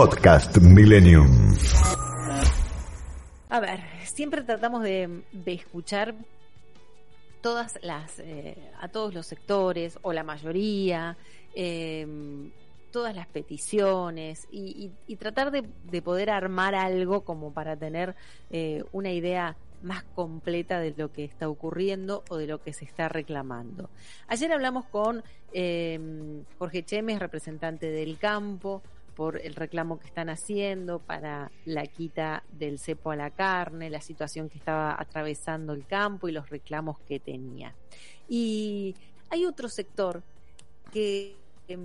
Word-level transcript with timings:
Podcast 0.00 0.56
Millennium. 0.56 1.28
A 3.50 3.60
ver, 3.60 3.80
siempre 4.06 4.40
tratamos 4.40 4.82
de, 4.82 5.24
escuchar 5.44 6.14
todas 7.42 7.78
las, 7.82 8.18
eh, 8.20 8.56
a 8.80 8.88
todos 8.88 9.12
los 9.12 9.26
sectores 9.26 9.98
o 10.00 10.14
la 10.14 10.24
mayoría, 10.24 11.18
eh, 11.54 12.06
todas 12.90 13.14
las 13.14 13.26
peticiones 13.26 14.48
y, 14.50 14.90
tratar 15.18 15.50
de, 15.50 15.68
de, 15.84 16.00
poder 16.00 16.30
armar 16.30 16.74
algo 16.74 17.20
como 17.20 17.52
para 17.52 17.76
tener 17.76 18.16
eh, 18.48 18.82
una 18.92 19.12
idea 19.12 19.58
más 19.82 20.02
completa 20.14 20.80
de 20.80 20.94
lo 20.96 21.12
que 21.12 21.24
está 21.24 21.48
ocurriendo 21.48 22.24
o 22.28 22.36
de 22.36 22.46
lo 22.46 22.62
que 22.62 22.72
se 22.72 22.84
está 22.84 23.08
reclamando. 23.08 23.90
Ayer 24.28 24.52
hablamos 24.52 24.86
con 24.86 25.22
eh, 25.52 26.42
Jorge 26.58 26.84
Chemes, 26.84 27.18
representante 27.18 27.90
del 27.90 28.18
campo, 28.18 28.82
por 29.20 29.36
el 29.36 29.54
reclamo 29.54 30.00
que 30.00 30.06
están 30.06 30.30
haciendo 30.30 30.98
para 30.98 31.52
la 31.66 31.84
quita 31.84 32.42
del 32.52 32.78
cepo 32.78 33.10
a 33.10 33.16
la 33.16 33.28
carne, 33.28 33.90
la 33.90 34.00
situación 34.00 34.48
que 34.48 34.56
estaba 34.56 34.96
atravesando 34.98 35.74
el 35.74 35.86
campo 35.86 36.26
y 36.26 36.32
los 36.32 36.48
reclamos 36.48 36.98
que 37.00 37.20
tenía. 37.20 37.74
Y 38.30 38.94
hay 39.28 39.44
otro 39.44 39.68
sector 39.68 40.22
que 40.90 41.36
eh, 41.68 41.78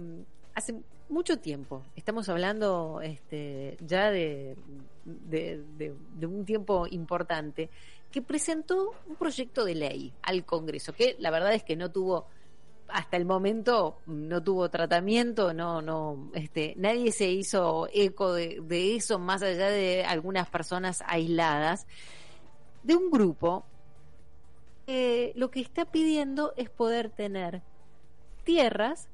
hace 0.54 0.76
mucho 1.10 1.38
tiempo, 1.38 1.84
estamos 1.98 2.30
hablando 2.30 3.02
este, 3.04 3.76
ya 3.86 4.12
de, 4.12 4.56
un 6.22 6.46
tiempo 6.46 6.88
importante, 6.90 7.70
que 8.14 8.22
presentó 8.22 8.94
un 9.08 9.18
proyecto 9.18 9.66
de 9.66 9.76
ley 9.76 10.14
al 10.22 10.46
Congreso, 10.46 10.94
que 10.94 11.18
la 11.20 11.32
verdad 11.32 11.54
es 11.54 11.66
que 11.66 11.76
no 11.76 11.92
tuvo 11.92 12.28
hasta 12.88 13.18
el 13.18 13.26
momento 13.26 14.00
no 14.06 14.44
tuvo 14.44 14.70
tratamiento, 14.70 15.54
no, 15.54 15.82
no, 15.82 16.32
este, 16.34 16.74
nadie 16.78 17.12
se 17.12 17.30
hizo 17.30 17.88
eco 17.94 18.34
de, 18.34 18.96
eso, 18.96 19.20
más 19.20 19.42
allá 19.42 19.70
de 19.70 20.04
algunas 20.06 20.50
personas 20.50 21.04
aisladas, 21.08 21.88
de 22.84 22.96
un 22.96 23.10
grupo 23.10 23.66
que 24.86 25.34
lo 25.36 25.50
que 25.50 25.62
está 25.62 25.86
pidiendo 25.86 26.54
es 26.58 26.70
poder 26.70 27.10
tener 27.10 27.64
tierras 28.44 29.10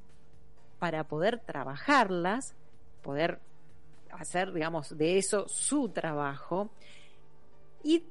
para 0.79 1.05
poder 1.05 1.39
trabajarlas, 1.39 2.53
poder 3.01 3.39
hacer, 4.11 4.51
digamos, 4.51 4.97
de 4.97 5.17
eso 5.17 5.47
su 5.47 5.89
trabajo 5.89 6.69
y 7.83 8.03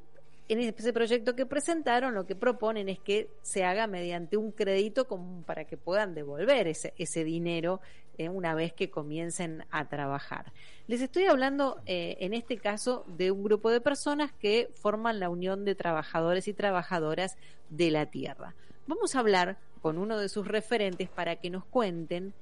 en 0.50 0.58
ese 0.58 0.92
proyecto 0.92 1.36
que 1.36 1.46
presentaron 1.46 2.14
lo 2.14 2.26
que 2.26 2.34
proponen 2.34 2.88
es 2.88 2.98
que 2.98 3.28
se 3.40 3.64
haga 3.64 3.86
mediante 3.86 4.36
un 4.36 4.50
crédito 4.50 5.06
como 5.06 5.42
para 5.42 5.64
que 5.64 5.76
puedan 5.76 6.12
devolver 6.12 6.66
ese, 6.66 6.92
ese 6.98 7.22
dinero 7.22 7.80
eh, 8.18 8.28
una 8.28 8.54
vez 8.54 8.72
que 8.72 8.90
comiencen 8.90 9.64
a 9.70 9.88
trabajar. 9.88 10.52
Les 10.88 11.00
estoy 11.00 11.26
hablando 11.26 11.80
eh, 11.86 12.16
en 12.18 12.34
este 12.34 12.58
caso 12.58 13.04
de 13.06 13.30
un 13.30 13.44
grupo 13.44 13.70
de 13.70 13.80
personas 13.80 14.32
que 14.32 14.68
forman 14.74 15.20
la 15.20 15.30
Unión 15.30 15.64
de 15.64 15.76
Trabajadores 15.76 16.48
y 16.48 16.52
Trabajadoras 16.52 17.36
de 17.68 17.92
la 17.92 18.06
Tierra. 18.06 18.56
Vamos 18.88 19.14
a 19.14 19.20
hablar 19.20 19.56
con 19.80 19.98
uno 19.98 20.18
de 20.18 20.28
sus 20.28 20.48
referentes 20.48 21.08
para 21.08 21.36
que 21.36 21.48
nos 21.48 21.64
cuenten 21.64 22.34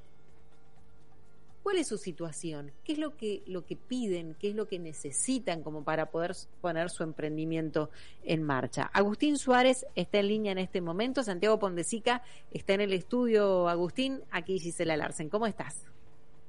¿Cuál 1.69 1.81
es 1.81 1.89
su 1.89 1.99
situación? 1.99 2.73
¿Qué 2.83 2.93
es 2.93 2.99
lo 2.99 3.15
que, 3.15 3.43
lo 3.47 3.67
que 3.67 3.77
piden? 3.77 4.35
¿Qué 4.41 4.49
es 4.49 4.55
lo 4.55 4.67
que 4.67 4.79
necesitan 4.79 5.63
como 5.63 5.85
para 5.85 6.07
poder 6.07 6.33
poner 6.63 6.89
su 6.89 7.03
emprendimiento 7.03 7.91
en 8.25 8.43
marcha? 8.43 8.85
Agustín 8.91 9.37
Suárez 9.37 9.85
está 9.95 10.19
en 10.21 10.29
línea 10.29 10.53
en 10.53 10.57
este 10.57 10.81
momento. 10.81 11.23
Santiago 11.23 11.59
Pondesica 11.59 12.23
está 12.51 12.73
en 12.73 12.81
el 12.81 12.95
estudio. 12.95 13.69
Agustín, 13.69 14.23
aquí 14.31 14.59
Gisela 14.59 14.97
Larsen. 14.97 15.29
¿Cómo 15.29 15.47
estás? 15.47 15.85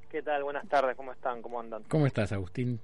¿Qué 0.09 0.21
tal? 0.21 0.41
Buenas 0.41 0.65
tardes. 0.69 0.95
¿Cómo 0.95 1.11
están? 1.11 1.41
¿Cómo 1.41 1.59
andan? 1.59 1.83
¿Cómo 1.89 2.07
estás, 2.07 2.31
Agustín? 2.31 2.79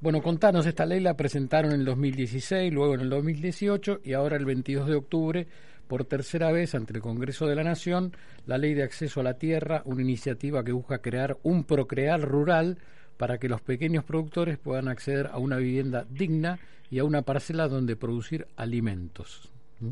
Bueno, 0.00 0.20
contanos, 0.20 0.66
esta 0.66 0.84
ley 0.84 0.98
la 0.98 1.14
presentaron 1.14 1.70
en 1.70 1.78
el 1.78 1.86
2016, 1.86 2.72
luego 2.72 2.94
en 2.94 3.02
el 3.02 3.10
2018 3.10 4.00
y 4.02 4.14
ahora 4.14 4.36
el 4.36 4.46
22 4.46 4.88
de 4.88 4.96
octubre 4.96 5.46
por 5.92 6.06
tercera 6.06 6.50
vez 6.50 6.74
ante 6.74 6.94
el 6.94 7.02
Congreso 7.02 7.46
de 7.46 7.54
la 7.54 7.64
Nación 7.64 8.12
la 8.46 8.56
Ley 8.56 8.72
de 8.72 8.82
Acceso 8.82 9.20
a 9.20 9.22
la 9.22 9.34
Tierra, 9.34 9.82
una 9.84 10.00
iniciativa 10.00 10.64
que 10.64 10.72
busca 10.72 11.02
crear 11.02 11.36
un 11.42 11.64
procrear 11.64 12.18
rural 12.22 12.78
para 13.18 13.36
que 13.36 13.46
los 13.46 13.60
pequeños 13.60 14.02
productores 14.02 14.56
puedan 14.56 14.88
acceder 14.88 15.26
a 15.26 15.36
una 15.36 15.58
vivienda 15.58 16.06
digna 16.08 16.58
y 16.90 16.98
a 16.98 17.04
una 17.04 17.20
parcela 17.20 17.68
donde 17.68 17.94
producir 17.94 18.46
alimentos. 18.56 19.52
¿Mm? 19.80 19.90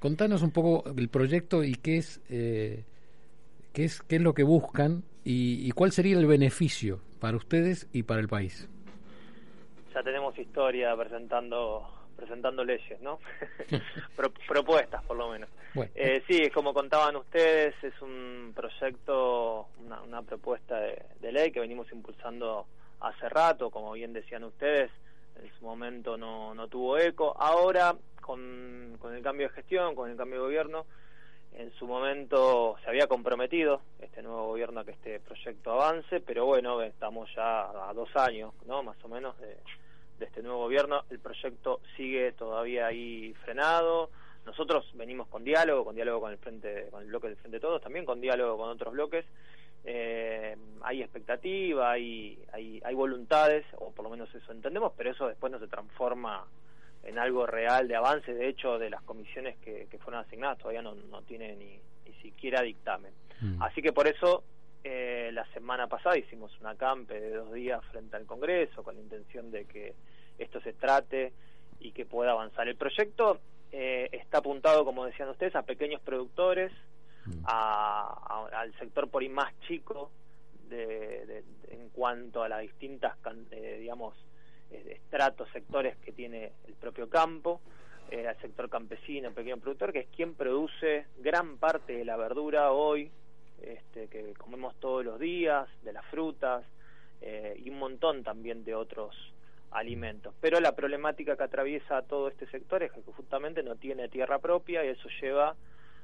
Contanos 0.00 0.42
un 0.42 0.50
poco 0.50 0.92
el 0.96 1.08
proyecto 1.08 1.62
y 1.62 1.76
qué 1.76 1.98
es, 1.98 2.20
eh, 2.28 2.82
qué 3.72 3.84
es, 3.84 4.02
qué 4.02 4.16
es 4.16 4.22
lo 4.22 4.34
que 4.34 4.42
buscan 4.42 5.04
y, 5.22 5.64
y 5.64 5.70
cuál 5.70 5.92
sería 5.92 6.18
el 6.18 6.26
beneficio 6.26 6.98
para 7.20 7.36
ustedes 7.36 7.86
y 7.92 8.02
para 8.02 8.20
el 8.20 8.26
país. 8.26 8.68
Ya 9.94 10.02
tenemos 10.02 10.36
historia 10.36 10.96
presentando 10.96 12.01
presentando 12.22 12.64
leyes, 12.64 13.00
¿no? 13.00 13.18
Pro, 14.16 14.32
propuestas, 14.46 15.02
por 15.04 15.16
lo 15.16 15.30
menos. 15.30 15.50
Bueno. 15.74 15.90
Eh, 15.94 16.22
sí, 16.28 16.48
como 16.50 16.72
contaban 16.72 17.16
ustedes, 17.16 17.74
es 17.82 18.00
un 18.00 18.52
proyecto, 18.54 19.68
una, 19.84 20.00
una 20.02 20.22
propuesta 20.22 20.78
de, 20.78 21.02
de, 21.20 21.32
ley 21.32 21.50
que 21.50 21.60
venimos 21.60 21.90
impulsando 21.90 22.66
hace 23.00 23.28
rato, 23.28 23.70
como 23.70 23.92
bien 23.92 24.12
decían 24.12 24.44
ustedes, 24.44 24.90
en 25.42 25.50
su 25.58 25.64
momento 25.64 26.16
no, 26.16 26.54
no 26.54 26.68
tuvo 26.68 26.98
eco. 26.98 27.34
Ahora, 27.36 27.96
con, 28.20 28.96
con 29.00 29.14
el 29.14 29.22
cambio 29.22 29.48
de 29.48 29.54
gestión, 29.54 29.96
con 29.96 30.10
el 30.10 30.16
cambio 30.16 30.38
de 30.38 30.44
gobierno, 30.44 30.86
en 31.54 31.72
su 31.72 31.86
momento 31.86 32.76
se 32.82 32.88
había 32.88 33.08
comprometido 33.08 33.82
este 33.98 34.22
nuevo 34.22 34.46
gobierno 34.48 34.80
a 34.80 34.84
que 34.84 34.92
este 34.92 35.20
proyecto 35.20 35.72
avance, 35.72 36.20
pero 36.20 36.46
bueno, 36.46 36.80
estamos 36.82 37.28
ya 37.34 37.88
a 37.88 37.92
dos 37.92 38.14
años, 38.14 38.52
¿no? 38.66 38.82
Más 38.82 38.96
o 39.04 39.08
menos 39.08 39.38
de 39.40 39.56
de 40.22 40.28
este 40.28 40.42
nuevo 40.42 40.60
gobierno. 40.60 41.04
El 41.10 41.18
proyecto 41.18 41.80
sigue 41.96 42.32
todavía 42.32 42.86
ahí 42.86 43.34
frenado. 43.44 44.10
Nosotros 44.46 44.88
venimos 44.94 45.26
con 45.26 45.42
diálogo, 45.42 45.84
con 45.84 45.96
diálogo 45.96 46.20
con 46.20 46.32
el 46.32 46.38
frente, 46.38 46.88
con 46.90 47.02
el 47.02 47.08
bloque 47.08 47.28
del 47.28 47.36
Frente 47.36 47.56
de 47.56 47.60
Todos, 47.60 47.82
también 47.82 48.04
con 48.04 48.20
diálogo 48.20 48.56
con 48.56 48.68
otros 48.70 48.92
bloques. 48.92 49.24
Eh, 49.84 50.56
hay 50.82 51.02
expectativa, 51.02 51.90
hay, 51.90 52.38
hay, 52.52 52.80
hay 52.84 52.94
voluntades, 52.94 53.66
o 53.78 53.90
por 53.90 54.04
lo 54.04 54.10
menos 54.10 54.32
eso 54.32 54.52
entendemos, 54.52 54.92
pero 54.96 55.10
eso 55.10 55.26
después 55.26 55.50
no 55.52 55.58
se 55.58 55.66
transforma 55.66 56.46
en 57.02 57.18
algo 57.18 57.44
real 57.46 57.88
de 57.88 57.96
avance. 57.96 58.32
De 58.32 58.48
hecho, 58.48 58.78
de 58.78 58.90
las 58.90 59.02
comisiones 59.02 59.56
que, 59.58 59.88
que 59.90 59.98
fueron 59.98 60.24
asignadas 60.24 60.58
todavía 60.58 60.82
no, 60.82 60.94
no 60.94 61.22
tiene 61.22 61.56
ni, 61.56 61.80
ni 62.06 62.14
siquiera 62.22 62.62
dictamen. 62.62 63.12
Mm. 63.40 63.60
Así 63.60 63.82
que 63.82 63.92
por 63.92 64.06
eso 64.06 64.44
eh, 64.84 65.30
la 65.32 65.46
semana 65.52 65.86
pasada 65.86 66.18
hicimos 66.18 66.50
una 66.60 66.74
campe 66.74 67.20
de 67.20 67.30
dos 67.30 67.52
días 67.52 67.84
frente 67.92 68.16
al 68.16 68.26
Congreso 68.26 68.82
con 68.82 68.96
la 68.96 69.00
intención 69.00 69.52
de 69.52 69.64
que 69.64 69.94
esto 70.42 70.60
se 70.60 70.72
trate 70.72 71.32
y 71.80 71.92
que 71.92 72.06
pueda 72.06 72.32
avanzar. 72.32 72.68
El 72.68 72.76
proyecto 72.76 73.40
eh, 73.70 74.08
está 74.12 74.38
apuntado, 74.38 74.84
como 74.84 75.04
decían 75.04 75.28
ustedes, 75.28 75.54
a 75.56 75.62
pequeños 75.62 76.00
productores, 76.00 76.72
mm. 77.26 77.44
a, 77.44 78.48
a, 78.52 78.60
al 78.60 78.78
sector 78.78 79.08
por 79.08 79.22
ahí 79.22 79.28
más 79.28 79.52
chico 79.66 80.10
de, 80.68 81.26
de, 81.26 81.44
en 81.68 81.88
cuanto 81.90 82.42
a 82.42 82.48
las 82.48 82.60
distintas, 82.60 83.16
eh, 83.50 83.78
digamos, 83.80 84.14
eh, 84.70 84.98
estratos, 85.02 85.48
sectores 85.52 85.96
que 85.98 86.12
tiene 86.12 86.52
el 86.66 86.74
propio 86.74 87.08
campo, 87.08 87.60
eh, 88.10 88.28
al 88.28 88.38
sector 88.40 88.68
campesino, 88.68 89.32
pequeño 89.32 89.58
productor, 89.58 89.92
que 89.92 90.00
es 90.00 90.08
quien 90.14 90.34
produce 90.34 91.06
gran 91.18 91.56
parte 91.56 91.94
de 91.96 92.04
la 92.04 92.16
verdura 92.16 92.72
hoy, 92.72 93.10
este, 93.62 94.08
que 94.08 94.34
comemos 94.34 94.74
todos 94.80 95.04
los 95.04 95.18
días, 95.18 95.68
de 95.82 95.92
las 95.92 96.04
frutas 96.06 96.64
eh, 97.20 97.54
y 97.64 97.70
un 97.70 97.78
montón 97.78 98.22
también 98.22 98.64
de 98.64 98.74
otros 98.74 99.14
alimentos. 99.72 100.34
Pero 100.40 100.60
la 100.60 100.74
problemática 100.74 101.36
que 101.36 101.42
atraviesa 101.42 102.02
todo 102.02 102.28
este 102.28 102.46
sector 102.46 102.82
es 102.82 102.92
que 102.92 103.02
justamente 103.02 103.62
no 103.62 103.76
tiene 103.76 104.08
tierra 104.08 104.38
propia 104.38 104.84
y 104.84 104.88
eso 104.88 105.08
lleva 105.20 105.56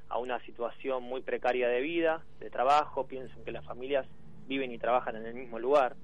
a 0.09 0.17
una 0.17 0.39
situación 0.45 1.03
muy 1.03 1.21
precaria 1.21 1.67
de 1.67 1.81
vida, 1.81 2.23
de 2.39 2.49
trabajo. 2.49 3.07
Piensen 3.07 3.43
que 3.43 3.51
las 3.51 3.65
familias 3.65 4.05
viven 4.47 4.71
y 4.71 4.79
trabajan 4.79 5.15
en 5.15 5.25
el 5.25 5.33
mismo 5.33 5.59
lugar. 5.59 5.95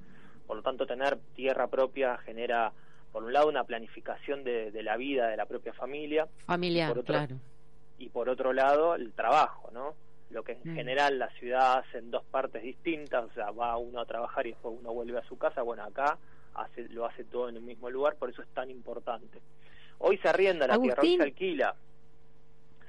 Por 0.45 0.57
lo 0.57 0.63
tanto, 0.63 0.85
tener 0.85 1.17
tierra 1.35 1.67
propia 1.67 2.17
genera, 2.17 2.71
por 3.11 3.23
un 3.23 3.33
lado, 3.33 3.49
una 3.49 3.63
planificación 3.63 4.43
de, 4.43 4.71
de 4.71 4.83
la 4.83 4.95
vida 4.95 5.27
de 5.27 5.37
la 5.37 5.47
propia 5.47 5.73
familia. 5.73 6.27
Familiar, 6.45 6.89
y 6.89 6.93
por 6.93 6.99
otro, 6.99 7.13
claro. 7.13 7.35
Y 7.97 8.09
por 8.09 8.29
otro 8.29 8.53
lado, 8.53 8.95
el 8.95 9.13
trabajo, 9.13 9.71
¿no? 9.71 9.95
lo 10.29 10.43
que 10.43 10.53
en 10.53 10.73
mm. 10.73 10.75
general 10.75 11.19
la 11.19 11.29
ciudad 11.31 11.79
hace 11.79 11.99
en 11.99 12.11
dos 12.11 12.23
partes 12.25 12.61
distintas, 12.63 13.23
o 13.23 13.33
sea, 13.33 13.51
va 13.51 13.77
uno 13.77 14.01
a 14.01 14.05
trabajar 14.05 14.45
y 14.45 14.51
después 14.51 14.75
uno 14.79 14.93
vuelve 14.93 15.17
a 15.17 15.23
su 15.23 15.37
casa, 15.37 15.61
bueno, 15.61 15.83
acá 15.83 16.17
hace, 16.55 16.87
lo 16.89 17.05
hace 17.05 17.23
todo 17.23 17.49
en 17.49 17.57
el 17.57 17.61
mismo 17.61 17.89
lugar, 17.89 18.15
por 18.15 18.29
eso 18.29 18.41
es 18.41 18.47
tan 18.49 18.69
importante. 18.69 19.39
Hoy 19.99 20.17
se 20.17 20.27
arrienda 20.27 20.67
la 20.67 20.79
tierra, 20.79 21.01
hoy 21.01 21.17
se 21.17 21.23
alquila. 21.23 21.75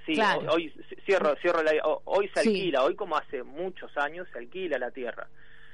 Sí, 0.05 0.21
hoy, 0.49 0.73
cierro, 1.05 1.35
cierro 1.37 1.63
la, 1.63 1.73
hoy 2.05 2.29
se 2.29 2.41
alquila, 2.41 2.85
hoy 2.85 2.95
como 2.95 3.17
hace 3.17 3.43
muchos 3.43 3.97
años 3.97 4.29
se 4.33 4.39
alquila 4.39 4.79
la 4.79 4.91
tierra. 4.91 5.29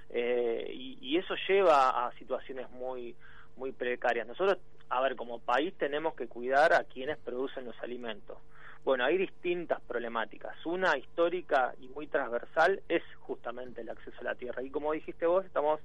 Eh, 0.09 0.71
y, 0.73 0.99
y, 1.01 1.17
eso 1.17 1.35
lleva 1.49 2.07
a 2.07 2.13
situaciones 2.19 2.71
muy 2.71 3.15
muy 3.57 3.73
precarias. 3.73 4.27
Nosotros, 4.27 4.59
a 4.89 5.01
ver, 5.01 5.17
como 5.17 5.39
país 5.39 5.73
tenemos 5.79 6.15
que 6.15 6.27
cuidar 6.27 6.73
a 6.73 6.85
quienes 6.85 7.19
producen 7.19 7.65
los 7.65 7.79
alimentos. 7.83 8.39
Bueno, 8.85 9.05
hay 9.05 9.17
distintas 9.17 9.81
problemáticas. 9.83 10.55
Una 10.67 10.97
histórica 10.99 11.73
y 11.81 11.87
muy 11.89 12.09
transversal 12.09 12.83
es 12.89 13.03
justamente 13.21 13.83
el 13.83 13.91
acceso 13.91 14.17
a 14.21 14.25
la 14.25 14.35
tierra. 14.35 14.63
Y 14.63 14.71
como 14.71 14.93
dijiste 14.93 15.27
vos, 15.27 15.45
estamos 15.45 15.81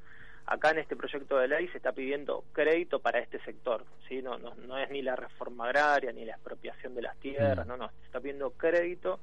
acá 0.48 0.72
en 0.72 0.80
este 0.80 0.96
proyecto 0.96 1.38
de 1.38 1.48
ley 1.48 1.68
se 1.68 1.78
está 1.78 1.92
pidiendo 1.92 2.46
crédito 2.54 3.00
para 3.00 3.20
este 3.20 3.40
sector, 3.44 3.86
¿sí? 4.08 4.22
No, 4.22 4.38
no, 4.40 4.56
no 4.56 4.78
es 4.78 4.90
ni 4.90 5.02
la 5.02 5.16
reforma 5.16 5.66
agraria 5.66 6.12
ni 6.12 6.26
la 6.26 6.34
expropiación 6.34 6.96
de 6.96 7.02
las 7.02 7.18
tierras, 7.18 7.66
mm. 7.66 7.70
no, 7.70 7.78
no, 7.78 7.90
se 8.00 8.06
está 8.06 8.20
pidiendo 8.20 8.52
crédito 8.52 9.20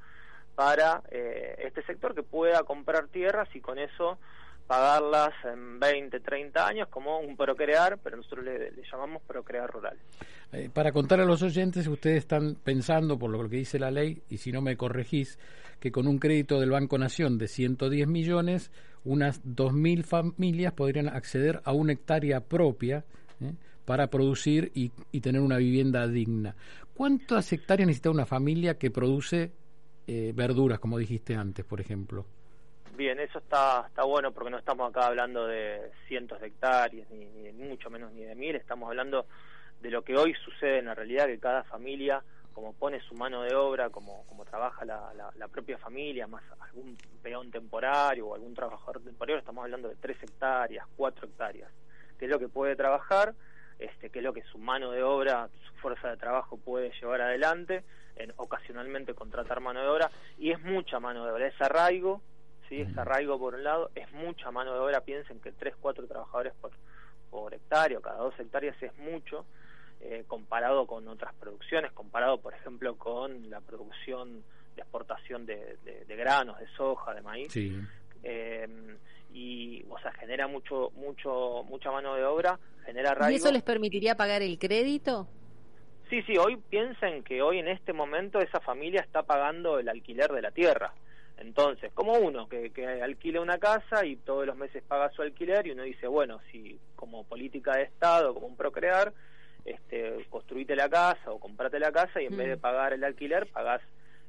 para 0.54 1.02
eh, 1.10 1.56
este 1.58 1.82
sector 1.82 2.14
que 2.14 2.22
pueda 2.22 2.62
comprar 2.62 3.08
tierras 3.08 3.48
y 3.54 3.60
con 3.60 3.78
eso 3.78 4.18
pagarlas 4.66 5.32
en 5.44 5.78
20, 5.78 6.20
30 6.20 6.66
años 6.66 6.88
como 6.88 7.18
un 7.18 7.36
procrear, 7.36 7.98
pero 8.02 8.16
nosotros 8.16 8.44
le, 8.44 8.72
llamamos 8.90 9.22
procrear 9.22 9.70
rural. 9.70 9.98
Eh, 10.52 10.70
para 10.72 10.92
contar 10.92 11.20
a 11.20 11.24
los 11.24 11.42
oyentes, 11.42 11.86
ustedes 11.86 12.18
están 12.18 12.54
pensando, 12.54 13.18
por 13.18 13.30
lo 13.30 13.48
que 13.48 13.56
dice 13.56 13.78
la 13.78 13.90
ley, 13.90 14.22
y 14.28 14.38
si 14.38 14.52
no 14.52 14.62
me 14.62 14.76
corregís, 14.76 15.38
que 15.80 15.92
con 15.92 16.06
un 16.06 16.18
crédito 16.18 16.60
del 16.60 16.70
Banco 16.70 16.96
Nación 16.96 17.36
de 17.36 17.48
110 17.48 18.08
millones, 18.08 18.70
unas 19.04 19.44
2.000 19.44 20.04
familias 20.04 20.72
podrían 20.72 21.08
acceder 21.08 21.60
a 21.64 21.72
una 21.72 21.92
hectárea 21.92 22.40
propia 22.40 23.04
¿eh? 23.40 23.52
para 23.84 24.08
producir 24.08 24.70
y, 24.74 24.92
y, 25.12 25.20
tener 25.20 25.40
una 25.40 25.58
vivienda 25.58 26.06
digna. 26.08 26.54
¿Cuántas 26.94 27.52
hectáreas 27.52 27.86
necesita 27.86 28.10
una 28.10 28.24
familia 28.26 28.78
que 28.78 28.90
produce 28.90 29.52
eh, 30.06 30.32
verduras, 30.34 30.78
como 30.78 30.98
dijiste 30.98 31.34
antes, 31.34 31.64
por 31.64 31.80
ejemplo? 31.80 32.24
Bien, 32.96 33.18
eso 33.18 33.38
está, 33.38 33.84
está 33.88 34.04
bueno 34.04 34.32
porque 34.32 34.50
no 34.50 34.58
estamos 34.58 34.88
acá 34.88 35.06
hablando 35.06 35.46
de 35.46 35.90
cientos 36.06 36.40
de 36.40 36.46
hectáreas, 36.46 37.10
ni, 37.10 37.24
ni 37.26 37.52
mucho 37.52 37.90
menos 37.90 38.12
ni 38.12 38.22
de 38.22 38.34
mil, 38.34 38.54
estamos 38.54 38.88
hablando 38.88 39.26
de 39.80 39.90
lo 39.90 40.02
que 40.02 40.16
hoy 40.16 40.34
sucede 40.44 40.78
en 40.78 40.86
la 40.86 40.94
realidad, 40.94 41.26
que 41.26 41.38
cada 41.38 41.64
familia, 41.64 42.22
como 42.54 42.72
pone 42.72 43.00
su 43.00 43.14
mano 43.14 43.42
de 43.42 43.54
obra, 43.54 43.90
como, 43.90 44.24
como 44.26 44.44
trabaja 44.44 44.84
la, 44.84 45.12
la, 45.36 45.48
propia 45.48 45.76
familia, 45.76 46.26
más 46.26 46.42
algún 46.60 46.96
peón 47.22 47.50
temporario 47.50 48.28
o 48.28 48.34
algún 48.34 48.54
trabajador 48.54 49.02
temporario, 49.02 49.38
estamos 49.38 49.64
hablando 49.64 49.88
de 49.88 49.96
tres 49.96 50.16
hectáreas, 50.22 50.86
cuatro 50.96 51.26
hectáreas, 51.26 51.70
que 52.18 52.24
es 52.24 52.30
lo 52.30 52.38
que 52.38 52.48
puede 52.48 52.76
trabajar, 52.76 53.34
este, 53.78 54.08
que 54.08 54.20
es 54.20 54.24
lo 54.24 54.32
que 54.32 54.42
su 54.44 54.58
mano 54.58 54.92
de 54.92 55.02
obra, 55.02 55.48
su 55.66 55.74
fuerza 55.74 56.08
de 56.08 56.16
trabajo 56.16 56.56
puede 56.56 56.92
llevar 57.00 57.20
adelante, 57.20 57.84
en, 58.16 58.32
ocasionalmente 58.36 59.14
contratar 59.14 59.60
mano 59.60 59.80
de 59.80 59.88
obra, 59.88 60.10
y 60.38 60.52
es 60.52 60.62
mucha 60.62 61.00
mano 61.00 61.24
de 61.26 61.32
obra, 61.32 61.48
es 61.48 61.60
arraigo, 61.60 62.22
¿sí? 62.68 62.80
es 62.80 62.96
arraigo 62.96 63.38
por 63.38 63.54
un 63.54 63.64
lado, 63.64 63.90
es 63.96 64.10
mucha 64.12 64.52
mano 64.52 64.72
de 64.74 64.78
obra, 64.78 65.00
piensen 65.00 65.40
que 65.40 65.50
tres, 65.50 65.74
cuatro 65.80 66.06
trabajadores 66.06 66.52
por, 66.60 66.70
por 67.30 67.52
hectárea, 67.52 68.00
cada 68.00 68.18
dos 68.18 68.38
hectáreas 68.38 68.80
es 68.80 68.96
mucho, 68.98 69.44
eh, 70.04 70.24
comparado 70.26 70.86
con 70.86 71.08
otras 71.08 71.34
producciones, 71.34 71.92
comparado 71.92 72.38
por 72.38 72.54
ejemplo 72.54 72.96
con 72.96 73.50
la 73.50 73.60
producción 73.60 74.44
de 74.76 74.82
exportación 74.82 75.46
de, 75.46 75.76
granos, 76.08 76.58
de 76.58 76.66
soja, 76.76 77.14
de 77.14 77.22
maíz. 77.22 77.48
Eh, 78.22 78.68
y 79.32 79.84
o 79.90 79.98
sea 79.98 80.12
genera 80.12 80.46
mucho 80.46 80.92
mucho 80.94 81.64
mucha 81.68 81.90
mano 81.90 82.14
de 82.14 82.24
obra 82.24 82.58
genera 82.86 83.10
arraigo. 83.10 83.32
y 83.32 83.36
eso 83.36 83.50
les 83.50 83.62
permitiría 83.62 84.14
pagar 84.16 84.42
el 84.42 84.58
crédito 84.60 85.26
sí 86.08 86.22
sí 86.22 86.38
hoy 86.38 86.56
piensen 86.56 87.24
que 87.24 87.42
hoy 87.42 87.58
en 87.58 87.66
este 87.66 87.92
momento 87.92 88.38
esa 88.38 88.60
familia 88.60 89.00
está 89.00 89.24
pagando 89.24 89.80
el 89.80 89.88
alquiler 89.88 90.30
de 90.30 90.40
la 90.40 90.52
tierra 90.52 90.94
entonces, 91.36 91.92
como 91.92 92.12
uno 92.14 92.48
que, 92.48 92.70
que 92.70 92.86
alquila 93.02 93.40
una 93.40 93.58
casa 93.58 94.04
y 94.04 94.16
todos 94.16 94.46
los 94.46 94.56
meses 94.56 94.82
paga 94.82 95.10
su 95.10 95.22
alquiler 95.22 95.66
y 95.66 95.72
uno 95.72 95.82
dice, 95.82 96.06
bueno, 96.06 96.40
si 96.50 96.78
como 96.94 97.24
política 97.24 97.76
de 97.76 97.82
Estado, 97.82 98.34
como 98.34 98.46
un 98.46 98.56
procrear, 98.56 99.12
este, 99.64 100.26
construite 100.30 100.76
la 100.76 100.88
casa 100.88 101.30
o 101.30 101.38
comprate 101.38 101.78
la 101.78 101.92
casa 101.92 102.20
y 102.20 102.26
en 102.26 102.36
vez 102.36 102.48
de 102.48 102.56
mm. 102.56 102.60
pagar 102.60 102.92
el 102.92 103.04
alquiler, 103.04 103.46
pagás 103.50 103.80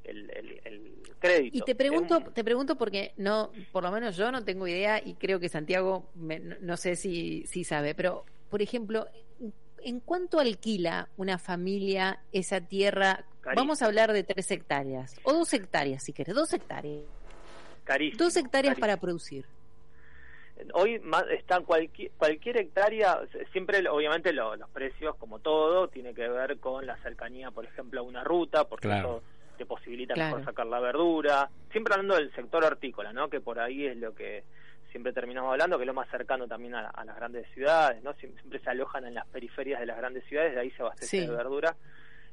el, 0.03 0.29
el, 0.29 0.95
crédito. 1.19 1.57
Y 1.57 1.61
te 1.61 1.75
pregunto, 1.75 2.21
te 2.21 2.43
pregunto 2.43 2.75
porque 2.77 3.13
no, 3.17 3.51
por 3.71 3.83
lo 3.83 3.91
menos 3.91 4.15
yo 4.15 4.31
no 4.31 4.43
tengo 4.43 4.67
idea 4.67 5.01
y 5.03 5.15
creo 5.15 5.39
que 5.39 5.49
Santiago, 5.49 6.09
no, 6.15 6.77
sé 6.77 6.95
si, 6.95 7.45
si 7.47 7.63
sabe, 7.63 7.95
pero 7.95 8.25
por 8.49 8.61
ejemplo, 8.61 9.07
¿en 9.79 9.99
cuánto 9.99 10.39
alquila 10.39 11.09
una 11.17 11.37
familia 11.37 12.19
esa 12.31 12.61
tierra? 12.61 13.25
Vamos 13.55 13.81
a 13.81 13.85
hablar 13.85 14.13
de 14.13 14.23
tres 14.23 14.49
hectáreas, 14.51 15.19
o 15.23 15.33
dos 15.33 15.53
hectáreas 15.53 16.03
si 16.03 16.13
quieres, 16.13 16.35
dos 16.35 16.53
hectáreas. 16.53 17.03
Dos 18.17 18.35
hectáreas 18.35 18.77
para 18.79 18.97
producir. 18.97 19.45
Hoy 20.73 21.01
están 21.37 21.63
cualquier, 21.63 22.11
cualquier 22.11 22.57
hectárea, 22.57 23.19
siempre 23.51 23.87
obviamente 23.89 24.31
los 24.31 24.69
precios, 24.69 25.15
como 25.17 25.39
todo, 25.39 25.89
tiene 25.89 26.13
que 26.13 26.27
ver 26.29 26.59
con 26.59 26.85
la 26.85 26.95
cercanía, 26.97 27.51
por 27.51 27.65
ejemplo, 27.65 27.99
a 27.99 28.03
una 28.03 28.23
ruta, 28.23 28.63
porque 28.65 28.87
eso 28.87 29.21
te 29.57 29.65
posibilita 29.65 30.15
mejor 30.15 30.45
sacar 30.45 30.65
la 30.67 30.79
verdura. 30.79 31.49
Siempre 31.71 31.93
hablando 31.93 32.15
del 32.15 32.33
sector 32.33 32.63
hortícola, 32.63 33.11
¿no? 33.11 33.29
Que 33.29 33.41
por 33.41 33.59
ahí 33.59 33.85
es 33.85 33.97
lo 33.97 34.15
que 34.15 34.43
siempre 34.91 35.11
terminamos 35.11 35.51
hablando, 35.51 35.77
que 35.77 35.83
es 35.83 35.87
lo 35.87 35.93
más 35.93 36.09
cercano 36.09 36.47
también 36.47 36.73
a, 36.75 37.03
las 37.03 37.15
grandes 37.17 37.45
ciudades, 37.53 38.01
¿no? 38.01 38.13
Siempre, 38.13 38.59
se 38.59 38.69
alojan 38.69 39.05
en 39.05 39.13
las 39.13 39.27
periferias 39.27 39.81
de 39.81 39.85
las 39.85 39.97
grandes 39.97 40.23
ciudades, 40.25 40.55
de 40.55 40.61
ahí 40.61 40.71
se 40.71 40.81
abastece 40.81 41.21
de 41.21 41.35
verdura. 41.35 41.75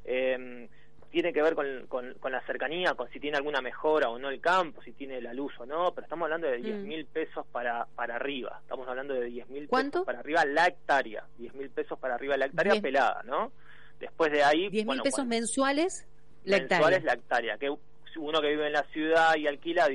Eh, 0.05 0.69
tiene 1.13 1.33
que 1.33 1.43
ver 1.43 1.55
con, 1.55 1.87
con, 1.89 2.33
la 2.33 2.41
cercanía, 2.47 2.95
con 2.95 3.09
si 3.11 3.21
tiene 3.21 3.37
alguna 3.37 3.61
mejora 3.61 4.09
o 4.09 4.19
no 4.19 4.31
el 4.31 4.41
campo, 4.41 4.83
si 4.83 4.93
tiene 4.93 5.21
la 5.21 5.35
luz 5.35 5.53
o 5.59 5.67
no, 5.67 5.93
pero 5.95 6.07
estamos 6.07 6.25
hablando 6.25 6.49
de 6.49 6.57
10 6.57 6.77
mm. 6.79 6.89
mil 6.89 7.07
pesos 7.07 7.47
para, 7.53 7.87
para 7.95 8.17
arriba, 8.17 8.59
estamos 8.63 8.89
hablando 8.89 9.13
de 9.13 9.27
10 9.27 9.49
mil 9.51 9.69
pesos 9.69 10.07
para 10.07 10.21
arriba 10.21 10.45
la 10.47 10.67
hectárea, 10.67 11.25
10 11.37 11.55
mil 11.55 11.71
pesos 11.71 11.99
para 11.99 12.15
arriba 12.15 12.37
la 12.39 12.47
hectárea 12.47 12.81
pelada, 12.81 13.23
¿no? 13.25 13.53
Después 14.01 14.33
de 14.33 14.43
ahí... 14.43 14.71
10 14.71 14.87
mil 14.87 15.03
pesos 15.03 15.27
mensuales 15.27 16.07
la 16.45 16.59
mensuales 16.59 17.05
la 17.05 17.13
hectárea, 17.13 17.59
que 17.59 17.71
uno 18.17 18.41
que 18.41 18.49
vive 18.49 18.67
en 18.67 18.73
la 18.73 18.85
ciudad 18.85 19.37
y 19.37 19.47
alquila 19.47 19.89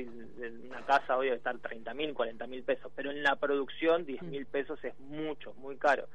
una 0.66 0.84
casa 0.86 1.16
hoy 1.16 1.26
debe 1.26 1.38
estar 1.38 1.58
30 1.58 1.94
mil, 1.94 2.14
40 2.14 2.46
mil 2.46 2.62
pesos, 2.62 2.92
pero 2.94 3.10
en 3.10 3.22
la 3.22 3.36
producción 3.36 4.06
10 4.06 4.22
mil 4.22 4.46
pesos 4.46 4.78
es 4.84 4.98
mucho, 5.00 5.52
muy 5.54 5.76
caro. 5.76 6.08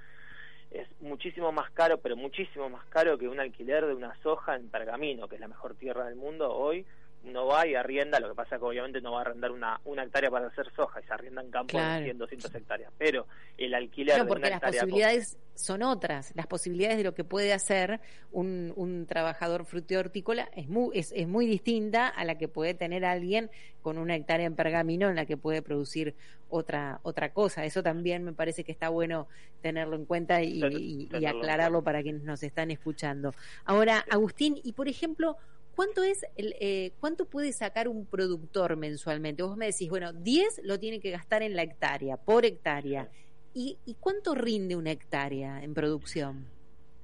Es 0.73 0.87
muchísimo 1.01 1.51
más 1.51 1.69
caro, 1.71 1.99
pero 1.99 2.15
muchísimo 2.15 2.67
más 2.67 2.83
caro 2.85 3.17
que 3.17 3.27
un 3.27 3.39
alquiler 3.39 3.85
de 3.85 3.93
una 3.93 4.15
soja 4.23 4.55
en 4.55 4.69
Pergamino, 4.69 5.27
que 5.27 5.35
es 5.35 5.41
la 5.41 5.47
mejor 5.47 5.75
tierra 5.75 6.05
del 6.05 6.15
mundo 6.15 6.51
hoy, 6.51 6.85
uno 7.23 7.45
va 7.45 7.65
y 7.65 7.75
arrienda, 7.75 8.19
lo 8.19 8.29
que 8.29 8.35
pasa 8.35 8.55
es 8.55 8.61
que 8.61 8.67
obviamente 8.67 9.01
no 9.01 9.13
va 9.13 9.19
a 9.19 9.21
arrendar 9.21 9.51
una, 9.51 9.79
una 9.85 10.03
hectárea 10.03 10.29
para 10.29 10.47
hacer 10.47 10.69
soja 10.75 10.99
y 11.01 11.05
se 11.05 11.13
arriendan 11.13 11.49
campos 11.49 11.81
de 11.81 12.03
100, 12.03 12.17
200 12.17 12.55
hectáreas, 12.55 12.91
pero 12.97 13.27
el 13.57 13.73
alquiler 13.73 14.17
no, 14.17 14.27
porque 14.27 14.49
las 14.49 14.59
posibilidades 14.59 15.37
son 15.55 15.83
otras, 15.83 16.33
las 16.35 16.47
posibilidades 16.47 16.97
de 16.97 17.03
lo 17.03 17.13
que 17.13 17.23
puede 17.23 17.53
hacer 17.53 18.01
un, 18.31 18.73
un 18.75 19.05
trabajador 19.05 19.65
hortícola 19.97 20.49
es 20.55 20.67
muy, 20.67 20.97
es, 20.97 21.11
es 21.15 21.27
muy 21.27 21.45
distinta 21.45 22.07
a 22.07 22.25
la 22.25 22.37
que 22.37 22.47
puede 22.47 22.73
tener 22.73 23.05
alguien 23.05 23.49
con 23.81 23.97
una 23.97 24.15
hectárea 24.15 24.45
en 24.45 24.55
pergamino 24.55 25.09
en 25.09 25.15
la 25.15 25.25
que 25.25 25.37
puede 25.37 25.61
producir 25.61 26.15
otra, 26.49 26.99
otra 27.03 27.33
cosa. 27.33 27.65
Eso 27.65 27.83
también 27.83 28.23
me 28.23 28.33
parece 28.33 28.63
que 28.63 28.71
está 28.71 28.89
bueno 28.89 29.27
tenerlo 29.61 29.95
en 29.95 30.05
cuenta 30.05 30.41
y, 30.41 31.07
y 31.11 31.25
aclararlo 31.25 31.83
para 31.83 32.01
quienes 32.01 32.23
nos 32.23 32.43
están 32.43 32.71
escuchando. 32.71 33.33
Ahora, 33.65 34.05
Agustín, 34.09 34.59
y 34.63 34.73
por 34.73 34.87
ejemplo, 34.87 35.37
¿Cuánto 35.75 36.03
es 36.03 36.25
el, 36.35 36.55
eh, 36.59 36.91
cuánto 36.99 37.25
puede 37.25 37.51
sacar 37.51 37.87
un 37.87 38.05
productor 38.05 38.75
mensualmente? 38.77 39.41
Vos 39.41 39.57
me 39.57 39.65
decís, 39.65 39.89
bueno, 39.89 40.13
10 40.13 40.61
lo 40.63 40.79
tiene 40.79 40.99
que 40.99 41.09
gastar 41.09 41.41
en 41.41 41.55
la 41.55 41.63
hectárea, 41.63 42.17
por 42.17 42.45
hectárea. 42.45 43.09
¿Y, 43.55 43.77
¿Y, 43.85 43.95
cuánto 43.95 44.33
rinde 44.35 44.75
una 44.75 44.91
hectárea 44.91 45.63
en 45.63 45.73
producción? 45.73 46.47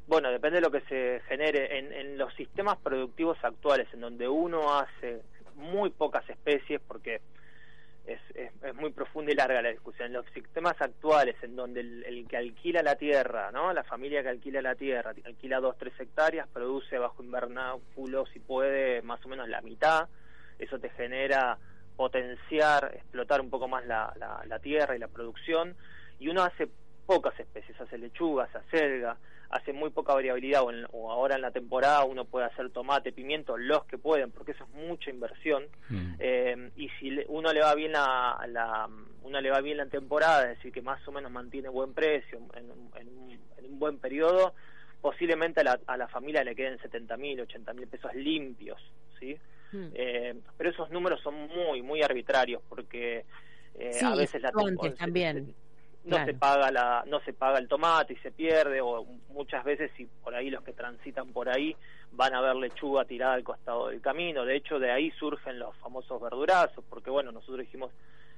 Bueno, 0.08 0.32
depende 0.32 0.58
de 0.58 0.62
lo 0.62 0.72
que 0.72 0.82
se 0.82 1.22
genere. 1.28 1.78
En, 1.78 1.94
en 1.94 2.18
los 2.18 2.34
sistemas 2.36 2.78
productivos 2.78 3.38
actuales, 3.44 3.88
en 3.94 4.02
donde 4.02 4.28
uno 4.28 4.76
hace 4.76 5.22
muy 5.56 5.92
pocas 5.92 6.28
especies, 6.30 6.82
porque 6.88 7.22
es, 8.10 8.20
es, 8.36 8.76
muy 8.76 8.92
profunda 8.92 9.32
y 9.32 9.36
larga 9.36 9.62
la 9.62 9.70
discusión. 9.70 10.08
En 10.08 10.14
los 10.14 10.26
sistemas 10.34 10.76
actuales, 10.82 11.36
en 11.44 11.56
donde 11.56 11.82
el, 11.82 12.26
que 12.28 12.38
alquila 12.38 12.82
la 12.82 12.96
tierra, 12.96 13.52
¿no? 13.52 13.72
la 13.74 13.84
familia 13.84 14.24
que 14.24 14.30
alquila 14.30 14.62
la 14.62 14.76
tierra, 14.76 15.14
alquila 15.26 15.60
dos, 15.60 15.78
tres 15.78 15.94
hectáreas, 16.00 16.48
produce 16.48 16.98
bajo 16.98 17.24
invernáculo, 17.24 18.26
si 18.28 18.40
puede, 18.40 19.02
más 19.04 19.24
o 19.26 19.30
menos 19.30 19.48
la 19.48 19.62
mitad, 19.62 20.08
eso 20.58 20.80
te 20.80 20.90
genera 20.90 21.58
potenciar, 21.96 22.92
explotar 22.96 23.42
un 23.42 23.50
poco 23.50 23.68
más 23.68 23.86
la, 23.86 24.14
la, 24.48 24.60
tierra 24.60 24.96
y 24.96 25.00
la 25.00 25.08
producción, 25.08 25.76
y 26.20 26.30
uno 26.30 26.44
hace 26.44 26.70
pocas 27.10 27.40
especies, 27.40 27.82
hace 27.82 27.98
lechuga, 27.98 28.44
hace 28.44 28.60
acelga, 28.60 29.18
hace 29.50 29.74
muy 29.74 29.90
poca 29.90 30.14
variabilidad 30.14 30.62
o, 30.92 31.12
ahora 31.12 31.38
en 31.38 31.42
la 31.42 31.50
temporada 31.50 32.04
uno 32.04 32.26
puede 32.26 32.46
hacer 32.46 32.70
tomate, 32.70 33.12
pimiento, 33.12 33.58
los 33.58 33.84
que 33.86 33.98
pueden, 33.98 34.30
porque 34.30 34.52
eso 34.52 34.66
es 34.66 34.88
mucha 34.88 35.10
inversión 35.10 35.64
mm. 35.90 36.14
eh, 36.20 36.70
y 36.76 36.88
si 37.00 37.18
uno 37.30 37.52
le 37.52 37.62
va 37.62 37.74
bien 37.74 37.94
la, 37.94 38.40
la, 38.48 38.88
uno 39.24 39.42
le 39.42 39.50
va 39.50 39.60
bien 39.60 39.78
la 39.78 39.88
temporada, 39.88 40.44
es 40.44 40.58
decir 40.58 40.72
que 40.72 40.84
más 40.84 41.06
o 41.08 41.12
menos 41.12 41.32
mantiene 41.32 41.68
buen 41.70 41.96
precio 41.96 42.42
en, 42.54 42.70
un 42.70 43.80
buen 43.80 43.98
periodo, 43.98 44.54
posiblemente 45.02 45.62
a 45.62 45.64
la, 45.64 45.80
a 45.88 45.98
la 45.98 46.08
familia 46.10 46.44
le 46.44 46.54
queden 46.54 46.78
70 46.78 47.18
mil, 47.18 47.42
80 47.42 47.74
mil 47.74 47.88
pesos 47.88 48.14
limpios, 48.14 48.80
¿sí? 49.20 49.36
Mm. 49.72 49.88
Eh, 49.96 50.36
pero 50.56 50.70
esos 50.70 50.92
números 50.92 51.22
son 51.24 51.34
muy, 51.48 51.82
muy 51.82 52.04
arbitrarios 52.04 52.62
porque 52.70 53.26
eh, 53.74 54.00
a 54.04 54.16
veces 54.16 54.44
la 54.44 54.52
temporada 54.52 54.96
también 54.96 55.56
no 56.10 56.26
se 56.26 56.34
paga 56.34 56.72
la 56.72 57.04
no 57.08 57.20
se 57.22 57.34
paga 57.34 57.60
el 57.60 57.68
tomate 57.68 58.14
y 58.14 58.18
se 58.18 58.32
pierde 58.32 58.82
o 58.82 59.06
muchas 59.30 59.64
veces 59.64 59.92
si 59.96 60.06
por 60.06 60.36
ahí 60.36 60.50
los 60.50 60.64
que 60.64 60.74
transitan 60.74 61.32
por 61.32 61.50
ahí 61.50 61.76
van 62.12 62.34
a 62.34 62.42
ver 62.42 62.56
lechuga 62.56 63.06
tirada 63.06 63.34
al 63.34 63.44
costado 63.44 63.90
del 63.90 64.02
camino. 64.02 64.46
De 64.46 64.56
hecho 64.56 64.80
de 64.80 64.92
ahí 64.92 65.12
surgen 65.12 65.60
los 65.60 65.76
famosos 65.78 66.22
verdurazos 66.22 66.84
porque 66.90 67.10
bueno 67.10 67.32
nosotros 67.32 67.60
dijimos 67.60 67.92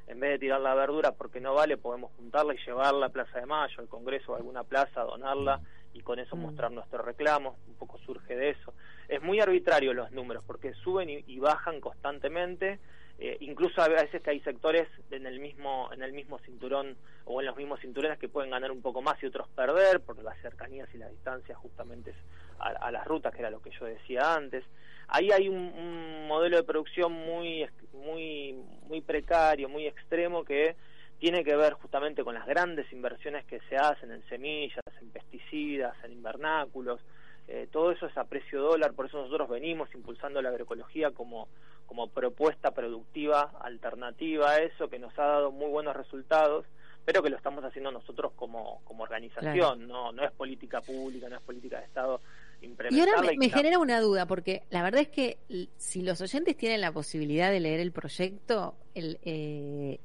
en 0.08 0.20
vez 0.20 0.32
de 0.32 0.40
tirar 0.40 0.62
la 0.62 0.76
verdura 0.76 1.14
porque 1.14 1.40
no 1.40 1.54
vale 1.54 1.78
podemos 1.78 2.12
juntarla 2.18 2.54
y 2.54 2.66
llevarla 2.66 3.08
a 3.08 3.10
Plaza 3.10 3.40
de 3.40 3.46
Mayo 3.46 3.76
al 3.80 3.88
Congreso 3.88 4.34
a 4.34 4.38
alguna 4.38 4.64
plaza 4.64 5.02
donarla 5.02 5.60
y 5.94 6.02
con 6.02 6.20
eso 6.20 6.36
mm. 6.36 6.40
mostrar 6.42 6.72
nuestro 6.72 7.02
reclamo. 7.02 7.58
Un 7.68 7.76
poco 7.76 7.98
surge 8.00 8.36
de 8.36 8.52
eso. 8.52 8.74
Es 9.08 9.22
muy 9.22 9.40
arbitrario 9.40 9.94
los 9.94 10.12
números 10.12 10.44
porque 10.46 10.74
suben 10.74 11.10
y 11.10 11.40
bajan 11.40 11.82
constantemente 11.82 12.80
eh, 13.24 13.38
incluso 13.42 13.80
a 13.84 13.88
veces 13.88 14.20
que 14.24 14.32
hay 14.32 14.40
sectores 14.40 14.88
en 15.12 15.28
el 15.28 15.40
mismo 15.40 15.92
en 15.94 16.02
el 16.02 16.12
mismo 16.12 16.40
cinturón 16.40 16.98
o 17.26 17.40
en 17.40 17.46
los 17.46 17.56
mismos 17.56 17.80
cinturones 17.80 18.18
que 18.18 18.28
pueden 18.28 18.50
ganar 18.50 18.72
un 18.72 18.82
poco 18.82 19.04
más 19.04 19.22
y 19.22 19.28
otros 19.28 19.48
perder 19.50 20.00
por 20.00 20.18
las 20.24 20.42
cercanías 20.42 20.90
y 20.96 20.98
las 20.98 21.12
distancias 21.12 21.56
justamente 21.60 22.16
a, 22.58 22.90
las 22.90 23.06
rutas 23.06 23.32
que 23.32 23.42
era 23.42 23.52
lo 23.52 23.62
que 23.62 23.70
yo 23.80 23.86
decía 23.86 24.34
antes. 24.34 24.64
Ahí 25.08 25.30
hay 25.32 25.50
un, 25.50 26.28
modelo 26.28 26.58
de 26.58 26.64
producción 26.64 27.12
muy 27.12 27.70
muy 27.94 28.56
muy 28.88 29.02
precario 29.02 29.70
muy 29.70 29.86
extremo 29.86 30.44
que 30.44 30.76
tiene 31.20 31.44
que 31.44 31.56
ver 31.56 31.74
justamente 31.74 32.24
con 32.24 32.34
las 32.34 32.48
grandes 32.48 32.92
inversiones 32.92 33.46
que 33.46 33.60
se 33.70 33.78
hacen 33.78 34.10
en 34.10 34.28
semillas 34.30 34.82
en 35.00 35.12
pesticidas 35.12 35.96
en 36.04 36.14
invernáculos 36.14 37.00
eh, 37.48 37.68
todo 37.72 37.92
eso 37.92 38.06
es 38.06 38.18
a 38.18 38.24
precio 38.24 38.62
dólar, 38.62 38.94
por 38.94 39.08
eso 39.08 39.18
nosotros 39.18 39.50
venimos 39.50 39.94
impulsando 39.94 40.42
la 40.42 40.50
agroecología 40.50 41.12
como, 41.12 41.48
como 41.86 42.08
propuesta 42.08 42.72
productiva 42.72 43.52
alternativa 43.62 44.52
a 44.52 44.58
eso, 44.60 44.90
que 44.90 45.00
nos 45.00 45.18
ha 45.20 45.24
dado 45.24 45.52
muy 45.52 45.70
buenos 45.70 45.96
resultados, 45.96 46.66
pero 47.04 47.24
que 47.24 47.30
lo 47.30 47.38
estamos 47.38 47.64
haciendo 47.64 47.92
nosotros 47.92 48.32
como, 48.36 48.82
como 48.86 49.04
organización, 49.04 49.88
no, 49.88 50.12
no 50.12 50.24
es 50.24 50.32
política 50.32 50.82
pública, 50.82 51.28
no 51.30 51.36
es 51.36 51.42
política 51.42 51.80
de 51.80 51.86
Estado. 51.86 52.22
Y 52.62 53.00
ahora 53.00 53.24
me, 53.36 53.50
genera 53.50 53.80
una 53.80 54.00
duda, 54.00 54.28
porque 54.28 54.62
la 54.70 54.84
verdad 54.84 55.02
es 55.02 55.10
que 55.10 55.40
si 55.78 56.04
los 56.04 56.22
oyentes 56.22 56.56
tienen 56.56 56.80
la 56.80 56.92
posibilidad 56.92 57.50
de 57.50 57.60
leer 57.60 57.80
el 57.80 57.92
proyecto, 57.92 58.76
el, 58.94 59.18
eh, 59.24 60.00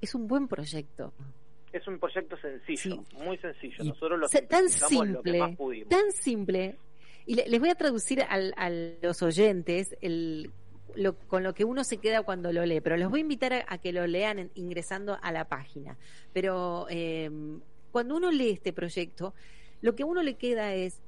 es 0.00 0.14
un 0.14 0.28
buen 0.28 0.46
proyecto 0.46 1.14
es 1.72 1.86
un 1.88 1.98
proyecto 1.98 2.36
sencillo, 2.36 3.04
muy 3.24 3.38
sencillo. 3.38 3.84
Nosotros 3.84 4.18
lo 4.18 4.28
tan 4.28 4.68
simple, 4.68 5.12
lo 5.12 5.22
que 5.22 5.38
más 5.38 5.56
pudimos. 5.56 5.88
Tan 5.88 6.12
simple 6.12 6.76
y 7.26 7.36
les 7.36 7.60
voy 7.60 7.70
a 7.70 7.74
traducir 7.74 8.22
a 8.22 8.70
los 9.00 9.22
oyentes 9.22 9.96
el, 10.00 10.50
con 11.28 11.42
lo 11.42 11.54
que 11.54 11.64
uno 11.64 11.84
se 11.84 11.98
queda 11.98 12.22
cuando 12.22 12.52
lo 12.52 12.64
lee, 12.66 12.80
pero 12.80 12.96
los 12.96 13.10
voy 13.10 13.20
a 13.20 13.22
invitar 13.22 13.64
a, 13.66 13.78
que 13.78 13.92
lo 13.92 14.06
lean 14.06 14.50
ingresando 14.54 15.16
a 15.20 15.32
la 15.32 15.46
página. 15.46 15.96
Pero 16.32 16.86
em, 16.88 17.60
cuando 17.90 18.16
uno 18.16 18.30
lee 18.30 18.50
este 18.50 18.72
proyecto, 18.72 19.34
lo 19.80 19.94
que 19.94 20.02
a 20.02 20.06
uno 20.06 20.22
le 20.22 20.34
queda 20.34 20.74
es, 20.74 21.00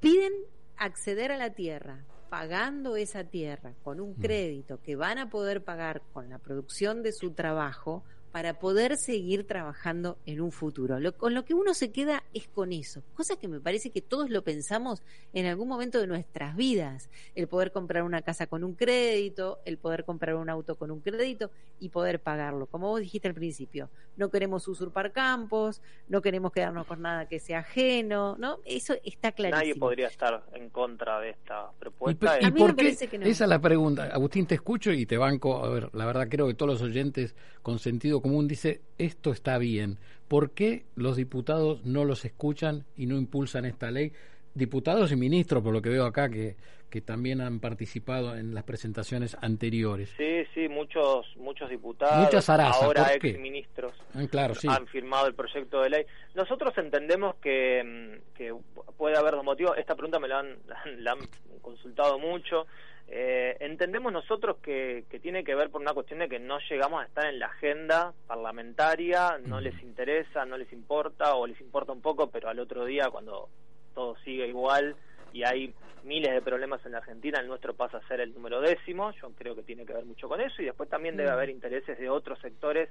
piden 0.00 0.32
acceder 0.76 1.32
a 1.32 1.38
la 1.38 1.50
tierra, 1.50 2.04
pagando 2.28 2.96
esa 2.96 3.24
tierra 3.24 3.72
con 3.82 4.00
un 4.00 4.10
mm. 4.10 4.20
crédito 4.20 4.80
que 4.82 4.96
van 4.96 5.18
a 5.18 5.30
poder 5.30 5.62
pagar 5.64 6.02
con 6.12 6.28
la 6.28 6.38
producción 6.38 7.02
de 7.02 7.12
su 7.12 7.32
trabajo 7.32 8.04
para 8.32 8.58
poder 8.58 8.96
seguir 8.96 9.46
trabajando 9.46 10.16
en 10.26 10.40
un 10.40 10.52
futuro. 10.52 10.98
con 11.16 11.34
lo 11.34 11.44
que 11.44 11.54
uno 11.54 11.74
se 11.74 11.90
queda 11.90 12.22
es 12.32 12.46
con 12.48 12.72
eso, 12.72 13.02
cosa 13.14 13.36
que 13.36 13.48
me 13.48 13.60
parece 13.60 13.90
que 13.90 14.00
todos 14.00 14.30
lo 14.30 14.42
pensamos 14.42 15.02
en 15.32 15.46
algún 15.46 15.68
momento 15.68 16.00
de 16.00 16.06
nuestras 16.06 16.56
vidas, 16.56 17.08
el 17.34 17.48
poder 17.48 17.72
comprar 17.72 18.02
una 18.04 18.22
casa 18.22 18.46
con 18.46 18.62
un 18.64 18.74
crédito, 18.74 19.58
el 19.64 19.78
poder 19.78 20.04
comprar 20.04 20.36
un 20.36 20.48
auto 20.48 20.76
con 20.76 20.90
un 20.90 21.00
crédito 21.00 21.50
y 21.80 21.88
poder 21.88 22.20
pagarlo. 22.20 22.66
Como 22.66 22.88
vos 22.88 23.00
dijiste 23.00 23.28
al 23.28 23.34
principio, 23.34 23.90
no 24.16 24.30
queremos 24.30 24.68
usurpar 24.68 25.12
campos, 25.12 25.80
no 26.08 26.20
queremos 26.22 26.52
quedarnos 26.52 26.86
con 26.86 27.02
nada 27.02 27.26
que 27.26 27.40
sea 27.40 27.60
ajeno, 27.60 28.36
¿no? 28.38 28.58
Eso 28.64 28.94
está 29.04 29.32
clarísimo. 29.32 29.60
Nadie 29.60 29.74
podría 29.74 30.08
estar 30.08 30.44
en 30.52 30.68
contra 30.68 31.20
de 31.20 31.30
esta 31.30 31.70
propuesta. 31.78 32.38
¿Y, 32.40 32.50
por 32.50 32.76
qué? 32.76 32.88
Esa 32.88 33.44
es 33.44 33.48
la 33.48 33.60
pregunta. 33.60 34.04
Agustín, 34.12 34.46
te 34.46 34.56
escucho 34.56 34.92
y 34.92 35.06
te 35.06 35.16
banco. 35.16 35.64
A 35.64 35.70
ver, 35.70 35.90
la 35.94 36.04
verdad 36.04 36.28
creo 36.28 36.46
que 36.46 36.54
todos 36.54 36.72
los 36.72 36.82
oyentes 36.82 37.34
con 37.62 37.78
sentido 37.78 38.19
común 38.22 38.48
dice, 38.48 38.80
esto 38.98 39.30
está 39.32 39.58
bien. 39.58 39.98
¿Por 40.28 40.52
qué 40.52 40.84
los 40.94 41.16
diputados 41.16 41.84
no 41.84 42.04
los 42.04 42.24
escuchan 42.24 42.84
y 42.96 43.06
no 43.06 43.16
impulsan 43.16 43.64
esta 43.64 43.90
ley? 43.90 44.12
Diputados 44.54 45.12
y 45.12 45.16
ministros, 45.16 45.62
por 45.62 45.72
lo 45.72 45.82
que 45.82 45.90
veo 45.90 46.04
acá, 46.04 46.28
que, 46.28 46.56
que 46.90 47.00
también 47.00 47.40
han 47.40 47.60
participado 47.60 48.36
en 48.36 48.54
las 48.54 48.64
presentaciones 48.64 49.36
anteriores. 49.40 50.12
Sí, 50.16 50.44
sí, 50.52 50.68
muchos 50.68 51.26
muchos 51.36 51.70
diputados, 51.70 52.48
ahora 52.48 53.14
ex 53.14 53.38
ministros, 53.38 53.92
ah, 54.14 54.24
claro, 54.28 54.54
han 54.68 54.86
firmado 54.88 55.26
el 55.28 55.34
proyecto 55.34 55.80
de 55.82 55.90
ley. 55.90 56.06
Nosotros 56.34 56.76
entendemos 56.76 57.36
que, 57.36 58.20
que 58.34 58.54
puede 58.98 59.16
haber 59.16 59.34
dos 59.34 59.44
motivos. 59.44 59.78
Esta 59.78 59.94
pregunta 59.94 60.18
me 60.18 60.28
la 60.28 60.40
han, 60.40 60.58
la 60.98 61.12
han 61.12 61.20
consultado 61.62 62.18
mucho. 62.18 62.66
Eh, 63.12 63.56
entendemos 63.58 64.12
nosotros 64.12 64.58
que, 64.62 65.04
tiene 65.20 65.42
que 65.42 65.56
ver 65.56 65.70
por 65.70 65.80
una 65.80 65.92
cuestión 65.92 66.20
de 66.20 66.28
que 66.28 66.38
no 66.38 66.60
llegamos 66.70 67.02
a 67.02 67.06
estar 67.06 67.26
en 67.26 67.40
la 67.40 67.46
agenda 67.46 68.14
parlamentaria, 68.28 69.36
no 69.44 69.60
les 69.60 69.74
interesa, 69.82 70.44
no 70.44 70.56
les 70.56 70.72
importa 70.72 71.34
o 71.34 71.44
les 71.44 71.60
importa 71.60 71.90
un 71.90 72.02
poco, 72.02 72.30
pero 72.30 72.48
al 72.48 72.60
otro 72.60 72.84
día 72.84 73.10
cuando 73.10 73.48
todo 73.96 74.16
sigue 74.18 74.46
igual 74.46 74.94
y 75.32 75.42
hay 75.42 75.74
miles 76.04 76.32
de 76.32 76.40
problemas 76.40 76.86
en 76.86 76.92
la 76.92 76.98
Argentina, 76.98 77.40
el 77.40 77.48
nuestro 77.48 77.74
pasa 77.74 77.98
a 77.98 78.06
ser 78.06 78.20
el 78.20 78.32
número 78.32 78.60
décimo, 78.60 79.10
yo 79.20 79.30
creo 79.32 79.56
que 79.56 79.64
tiene 79.64 79.84
que 79.84 79.92
ver 79.92 80.04
mucho 80.04 80.28
con 80.28 80.40
eso 80.40 80.62
y 80.62 80.66
después 80.66 80.88
también 80.88 81.16
debe 81.16 81.30
haber 81.30 81.50
intereses 81.50 81.98
de 81.98 82.08
otros 82.08 82.38
sectores 82.38 82.90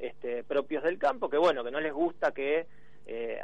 este, 0.00 0.42
propios 0.42 0.82
del 0.82 0.98
campo 0.98 1.30
que 1.30 1.38
bueno, 1.38 1.62
que 1.62 1.70
no 1.70 1.80
les 1.80 1.92
gusta 1.92 2.32
que 2.32 2.66
eh, 3.06 3.40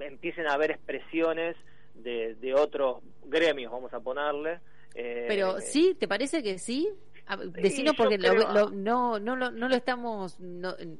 empiecen 0.00 0.46
a 0.46 0.54
haber 0.54 0.70
expresiones 0.70 1.56
de, 1.92 2.36
de 2.36 2.54
otros 2.54 3.02
gremios, 3.26 3.70
vamos 3.70 3.92
a 3.92 4.00
ponerle, 4.00 4.60
pero 4.94 5.58
eh, 5.58 5.62
sí, 5.62 5.96
¿te 5.98 6.08
parece 6.08 6.42
que 6.42 6.58
sí? 6.58 6.88
Decinos 7.52 7.94
porque 7.96 8.18
no, 8.18 8.70
no, 8.70 9.18
no, 9.18 9.36
no 9.36 9.68
lo 9.68 9.74
estamos, 9.74 10.38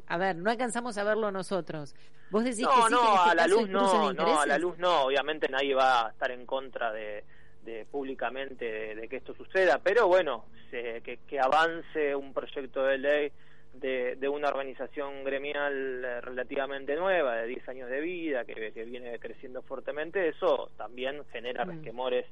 a 0.06 0.16
ver, 0.16 0.36
no 0.36 0.50
alcanzamos 0.50 0.96
a 0.96 1.04
verlo 1.04 1.30
nosotros. 1.30 1.94
Vos 2.30 2.44
decís 2.44 2.66
que 2.66 2.72
sí, 2.72 2.90
no, 2.90 3.14
este 3.14 3.30
a 3.30 3.34
la 3.34 3.46
luz 3.46 3.68
no, 3.68 4.12
no, 4.12 4.40
a 4.40 4.46
la 4.46 4.58
luz 4.58 4.78
no, 4.78 5.02
obviamente 5.02 5.48
nadie 5.48 5.74
va 5.74 6.06
a 6.06 6.10
estar 6.10 6.30
en 6.30 6.46
contra 6.46 6.90
de, 6.92 7.24
de 7.62 7.84
públicamente 7.84 8.94
de, 8.94 9.08
que 9.08 9.16
esto 9.16 9.34
suceda, 9.34 9.78
pero 9.82 10.08
bueno, 10.08 10.46
que, 10.70 11.20
que 11.28 11.38
avance 11.38 12.14
un 12.14 12.32
proyecto 12.32 12.84
de 12.84 12.98
ley 12.98 13.32
de, 13.74 14.16
de, 14.16 14.28
una 14.28 14.48
organización 14.48 15.24
gremial 15.24 16.04
eh, 16.04 16.20
relativamente 16.20 16.94
nueva, 16.96 17.36
de 17.36 17.48
10 17.48 17.68
años 17.68 17.90
de 17.90 18.00
vida, 18.00 18.44
que, 18.44 18.72
que 18.72 18.84
viene 18.84 19.18
creciendo 19.18 19.62
fuertemente, 19.62 20.28
eso 20.28 20.70
también 20.76 21.24
genera 21.32 21.64
mm. 21.64 21.68
resquemores 21.70 22.26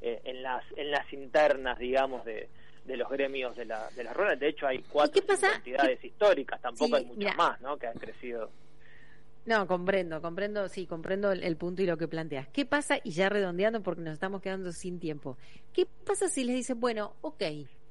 eh, 0.00 0.20
en 0.24 0.42
las 0.42 0.64
en 0.76 0.90
las 0.90 1.12
internas, 1.12 1.78
digamos, 1.78 2.24
de, 2.24 2.48
de 2.84 2.96
los 2.96 3.08
gremios 3.08 3.56
de 3.56 3.64
la 3.64 3.88
de 3.90 4.04
las 4.04 4.16
ruedas. 4.16 4.38
De 4.38 4.48
hecho, 4.48 4.66
hay 4.66 4.82
cuatro 4.82 5.22
entidades 5.54 6.04
históricas, 6.04 6.60
tampoco 6.60 6.96
hay 6.96 7.04
muchas 7.04 7.36
más, 7.36 7.60
¿no? 7.60 7.76
Que 7.76 7.86
han 7.86 7.98
crecido. 7.98 8.50
No, 9.46 9.66
comprendo, 9.66 10.20
comprendo, 10.20 10.68
sí, 10.68 10.86
comprendo 10.86 11.32
el, 11.32 11.56
punto 11.56 11.82
y 11.82 11.86
lo 11.86 11.96
que 11.96 12.08
planteas. 12.08 12.46
¿Qué 12.48 12.66
pasa? 12.66 12.98
Y 13.02 13.12
ya 13.12 13.28
redondeando 13.28 13.82
porque 13.82 14.02
nos 14.02 14.12
estamos 14.12 14.42
quedando 14.42 14.70
sin 14.72 15.00
tiempo. 15.00 15.38
¿Qué 15.72 15.86
pasa 16.06 16.28
si 16.28 16.44
les 16.44 16.56
dicen, 16.56 16.78
bueno, 16.78 17.16
ok, 17.22 17.42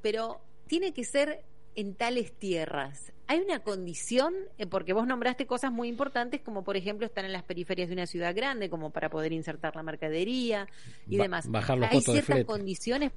pero 0.02 0.42
tiene 0.68 0.94
que 0.94 1.04
ser 1.04 1.44
en 1.80 1.96
tales 1.96 2.34
tierras? 2.34 3.14
¿Hay 3.28 3.40
una 3.40 3.60
condición? 3.60 4.34
Eh, 4.58 4.66
porque 4.66 4.92
vos 4.92 5.08
nombraste 5.08 5.46
cosas 5.46 5.72
muy 5.72 5.88
importantes, 5.88 6.42
como 6.42 6.64
por 6.64 6.76
ejemplo 6.76 7.06
estar 7.06 7.24
en 7.24 7.32
las 7.32 7.44
periferias 7.44 7.88
de 7.88 7.94
una 7.94 8.06
ciudad 8.06 8.36
grande, 8.36 8.70
como 8.70 8.90
para 8.90 9.10
poder 9.10 9.32
insertar 9.32 9.76
la 9.76 9.84
mercadería 9.84 10.68
y 11.08 11.18
demás. 11.18 11.48
¿Hay 11.90 12.02
ciertas 12.02 12.44
condiciones 12.46 13.12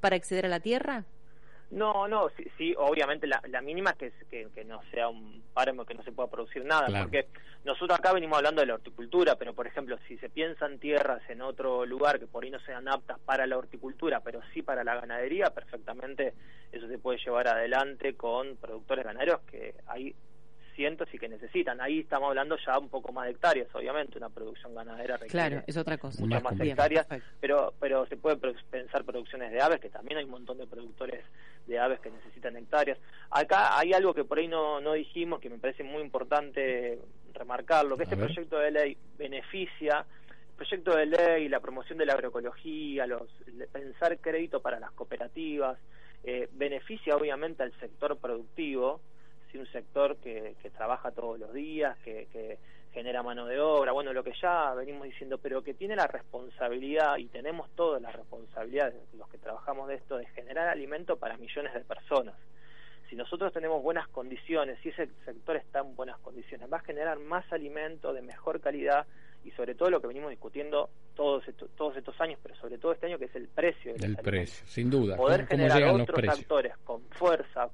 para 0.00 0.16
acceder 0.16 0.46
a 0.46 0.48
la 0.48 0.60
tierra? 0.60 1.04
No, 1.70 2.08
no, 2.08 2.28
sí, 2.58 2.74
obviamente 2.76 3.28
la, 3.28 3.60
mínima 3.62 3.94
es 4.00 4.12
que, 4.28 4.48
que, 4.52 4.64
no 4.64 4.80
sea 4.90 5.08
un 5.08 5.42
páramo 5.54 5.84
que 5.84 5.94
no 5.94 6.02
se 6.02 6.10
pueda 6.10 6.28
producir 6.28 6.64
nada, 6.64 6.86
porque 7.00 7.28
nosotros 7.64 7.96
acá 7.96 8.12
venimos 8.12 8.38
hablando 8.38 8.60
de 8.60 8.66
la 8.66 8.74
horticultura, 8.74 9.36
pero 9.36 9.54
por 9.54 9.68
ejemplo, 9.68 9.96
si 10.08 10.18
se 10.18 10.28
piensan 10.28 10.80
tierras 10.80 11.22
en 11.28 11.42
otro 11.42 11.86
lugar 11.86 12.18
que 12.18 12.26
por 12.26 12.42
ahí 12.42 12.50
no 12.50 12.58
sean 12.60 12.88
aptas 12.88 13.20
para 13.20 13.46
la 13.46 13.56
horticultura, 13.56 14.20
pero 14.20 14.40
sí 14.52 14.62
para 14.62 14.82
la 14.82 14.96
ganadería, 14.96 15.50
perfectamente 15.50 16.34
eso 16.72 16.88
se 16.88 16.98
puede 16.98 17.18
llevar 17.18 17.46
adelante 17.46 18.14
con 18.16 18.56
productores 18.56 19.04
ganaderos 19.04 19.40
que 19.42 19.74
hay 19.86 20.16
y 21.12 21.18
que 21.18 21.28
necesitan. 21.28 21.80
Ahí 21.80 22.00
estamos 22.00 22.28
hablando 22.28 22.56
ya 22.64 22.78
un 22.78 22.88
poco 22.88 23.12
más 23.12 23.26
de 23.26 23.32
hectáreas, 23.32 23.68
obviamente, 23.74 24.16
una 24.16 24.30
producción 24.30 24.74
ganadera 24.74 25.16
requiere 25.18 25.30
claro, 25.30 25.64
es 25.66 25.76
otra 25.76 25.98
cosa. 25.98 26.22
muchas 26.22 26.42
más, 26.42 26.58
hectáreas, 26.58 27.06
pero 27.40 27.74
pero 27.78 28.06
se 28.06 28.16
puede 28.16 28.36
pensar 28.70 29.04
producciones 29.04 29.52
de 29.52 29.60
aves, 29.60 29.80
que 29.80 29.90
también 29.90 30.18
hay 30.18 30.24
un 30.24 30.30
montón 30.30 30.58
de 30.58 30.66
productores 30.66 31.24
de 31.66 31.78
aves 31.78 32.00
que 32.00 32.10
necesitan 32.10 32.56
hectáreas. 32.56 32.98
Acá 33.30 33.78
hay 33.78 33.92
algo 33.92 34.14
que 34.14 34.24
por 34.24 34.38
ahí 34.38 34.48
no, 34.48 34.80
no 34.80 34.94
dijimos, 34.94 35.40
que 35.40 35.50
me 35.50 35.58
parece 35.58 35.82
muy 35.82 36.02
importante 36.02 36.98
remarcarlo, 37.34 37.96
que 37.96 38.04
este 38.04 38.16
proyecto 38.16 38.58
de 38.58 38.70
ley 38.70 38.96
beneficia 39.18 40.06
proyecto 40.56 40.94
de 40.94 41.06
ley, 41.06 41.48
la 41.48 41.60
promoción 41.60 41.96
de 41.96 42.04
la 42.04 42.12
agroecología, 42.12 43.06
los, 43.06 43.30
pensar 43.72 44.18
crédito 44.18 44.60
para 44.60 44.78
las 44.78 44.90
cooperativas, 44.90 45.78
eh, 46.22 46.50
beneficia 46.52 47.16
obviamente 47.16 47.62
al 47.62 47.72
sector 47.80 48.18
productivo, 48.18 49.00
si 49.50 49.58
un 49.58 49.66
sector 49.66 50.16
que, 50.16 50.56
que, 50.62 50.70
trabaja 50.70 51.10
todos 51.10 51.38
los 51.38 51.52
días, 51.52 51.96
que, 51.98 52.28
que, 52.32 52.58
genera 52.92 53.22
mano 53.22 53.46
de 53.46 53.60
obra, 53.60 53.92
bueno, 53.92 54.12
lo 54.12 54.24
que 54.24 54.32
ya 54.42 54.74
venimos 54.74 55.04
diciendo, 55.04 55.38
pero 55.38 55.62
que 55.62 55.74
tiene 55.74 55.94
la 55.94 56.08
responsabilidad, 56.08 57.18
y 57.18 57.26
tenemos 57.26 57.70
toda 57.76 58.00
la 58.00 58.10
responsabilidad, 58.10 58.92
los 59.16 59.28
que 59.28 59.38
trabajamos 59.38 59.88
de 59.88 59.94
esto, 59.94 60.16
de 60.16 60.26
generar 60.26 60.68
alimento 60.68 61.16
para 61.16 61.36
millones 61.36 61.72
de 61.72 61.80
personas. 61.80 62.34
Si 63.08 63.16
nosotros 63.16 63.52
tenemos 63.52 63.82
buenas 63.82 64.08
condiciones, 64.08 64.78
si 64.82 64.88
ese 64.88 65.08
sector 65.24 65.56
está 65.56 65.80
en 65.80 65.94
buenas 65.94 66.18
condiciones, 66.18 66.72
va 66.72 66.78
a 66.78 66.82
generar 66.82 67.18
más 67.18 67.44
alimento 67.52 68.12
de 68.12 68.22
mejor 68.22 68.60
calidad 68.60 69.06
y 69.44 69.50
sobre 69.52 69.74
todo 69.74 69.90
lo 69.90 70.00
que 70.00 70.06
venimos 70.06 70.30
discutiendo 70.30 70.90
todos 71.14 71.46
estos, 71.48 71.70
todos 71.76 71.96
estos 71.96 72.20
años, 72.20 72.38
pero 72.42 72.54
sobre 72.56 72.78
todo 72.78 72.92
este 72.92 73.06
año 73.06 73.18
que 73.18 73.24
es 73.24 73.34
el 73.34 73.48
precio. 73.48 73.94
El 73.96 74.16
precio, 74.16 74.66
sin 74.66 74.90
duda. 74.90 75.16
Poder 75.16 75.46
generar 75.46 75.82
otros 75.84 76.28
actores 76.28 76.76
con 76.84 77.02
fuerza, 77.10 77.68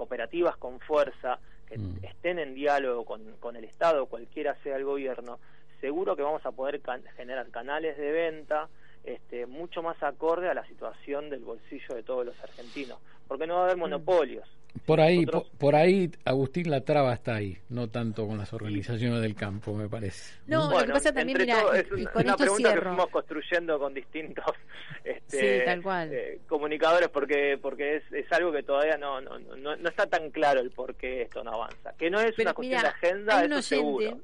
cooperativas 0.00 0.56
con 0.56 0.80
fuerza, 0.80 1.38
que 1.66 1.76
mm. 1.76 1.98
estén 2.02 2.38
en 2.38 2.54
diálogo 2.54 3.04
con, 3.04 3.36
con 3.38 3.54
el 3.54 3.64
Estado, 3.64 4.06
cualquiera 4.06 4.56
sea 4.62 4.76
el 4.76 4.84
gobierno, 4.84 5.38
seguro 5.78 6.16
que 6.16 6.22
vamos 6.22 6.44
a 6.46 6.52
poder 6.52 6.80
generar 7.18 7.50
canales 7.50 7.98
de 7.98 8.10
venta 8.10 8.70
este, 9.04 9.44
mucho 9.44 9.82
más 9.82 10.02
acorde 10.02 10.48
a 10.48 10.54
la 10.54 10.64
situación 10.64 11.28
del 11.28 11.40
bolsillo 11.40 11.94
de 11.94 12.02
todos 12.02 12.24
los 12.24 12.42
argentinos, 12.42 12.98
porque 13.28 13.46
no 13.46 13.56
va 13.56 13.60
a 13.60 13.64
haber 13.64 13.76
mm. 13.76 13.80
monopolios. 13.80 14.48
Por 14.86 15.00
ahí, 15.00 15.26
por, 15.58 15.74
ahí, 15.74 16.10
Agustín, 16.24 16.70
la 16.70 16.82
traba 16.82 17.12
está 17.14 17.34
ahí, 17.34 17.58
no 17.70 17.88
tanto 17.88 18.26
con 18.26 18.38
las 18.38 18.52
organizaciones 18.52 19.20
del 19.20 19.34
campo, 19.34 19.74
me 19.74 19.88
parece. 19.88 20.38
No, 20.46 20.70
lo 20.70 20.86
que 20.86 20.92
pasa 20.92 21.12
también, 21.12 21.38
mira, 21.38 21.60
es 21.74 21.90
una, 21.90 22.36
pregunta 22.36 22.74
que 22.74 22.80
fuimos 22.80 23.08
construyendo 23.08 23.78
con 23.80 23.92
distintos 23.92 24.44
este, 25.04 25.64
eh, 25.68 26.40
comunicadores, 26.46 27.08
porque 27.08 27.58
porque 27.60 27.96
es, 27.96 28.12
es 28.12 28.30
algo 28.32 28.52
que 28.52 28.62
todavía 28.62 28.96
no, 28.96 29.20
no, 29.20 29.38
no, 29.38 29.76
no, 29.76 29.88
está 29.88 30.06
tan 30.06 30.30
claro 30.30 30.60
el 30.60 30.70
por 30.70 30.94
qué 30.94 31.22
esto 31.22 31.42
no 31.42 31.52
avanza. 31.52 31.92
Que 31.98 32.08
no 32.08 32.20
es 32.20 32.38
una 32.38 32.54
cuestión 32.54 32.82
de 32.82 32.88
agenda, 32.88 33.44
eso 33.44 33.62
seguro 33.62 34.20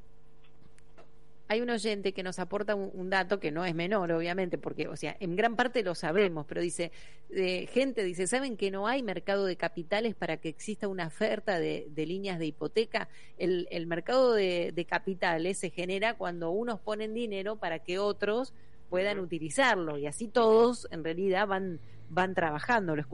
hay 1.49 1.61
un 1.61 1.71
oyente 1.71 2.13
que 2.13 2.23
nos 2.23 2.39
aporta 2.39 2.75
un, 2.75 3.11
dato 3.11 3.39
que 3.39 3.53
no 3.53 3.65
es 3.65 3.75
menor, 3.75 4.11
obviamente, 4.13 4.59
porque, 4.59 4.89
o 4.89 4.97
sea, 4.97 5.17
en 5.21 5.37
gran 5.37 5.55
parte 5.57 5.83
lo 5.83 5.95
sabemos, 5.95 6.45
pero 6.47 6.61
dice, 6.61 6.91
eh, 7.31 7.67
gente 7.73 8.03
dice, 8.03 8.27
¿saben 8.27 8.57
que 8.57 8.71
no 8.71 8.89
hay 8.89 9.03
mercado 9.03 9.45
de 9.45 9.57
capitales 9.57 10.15
para 10.15 10.39
que 10.39 10.49
exista 10.49 10.89
una 10.89 11.07
oferta 11.07 11.59
de, 11.61 11.87
líneas 11.95 12.39
de 12.39 12.47
hipoteca? 12.47 13.09
El, 13.39 13.69
el 13.71 13.87
mercado 13.87 14.33
de, 14.33 14.73
de, 14.75 14.85
capitales 14.85 15.59
se 15.59 15.71
genera 15.71 16.15
cuando 16.15 16.51
unos 16.51 16.81
ponen 16.81 17.15
dinero 17.15 17.57
para 17.57 17.79
que 17.79 17.99
otros 17.99 18.53
puedan 18.89 19.19
utilizarlo 19.19 19.99
y 19.99 20.07
así 20.07 20.29
todos 20.29 20.89
en 20.91 21.05
realidad 21.05 21.47
van 21.47 21.81
van 22.09 22.35
trabajando. 22.35 22.95
Lo, 22.95 23.05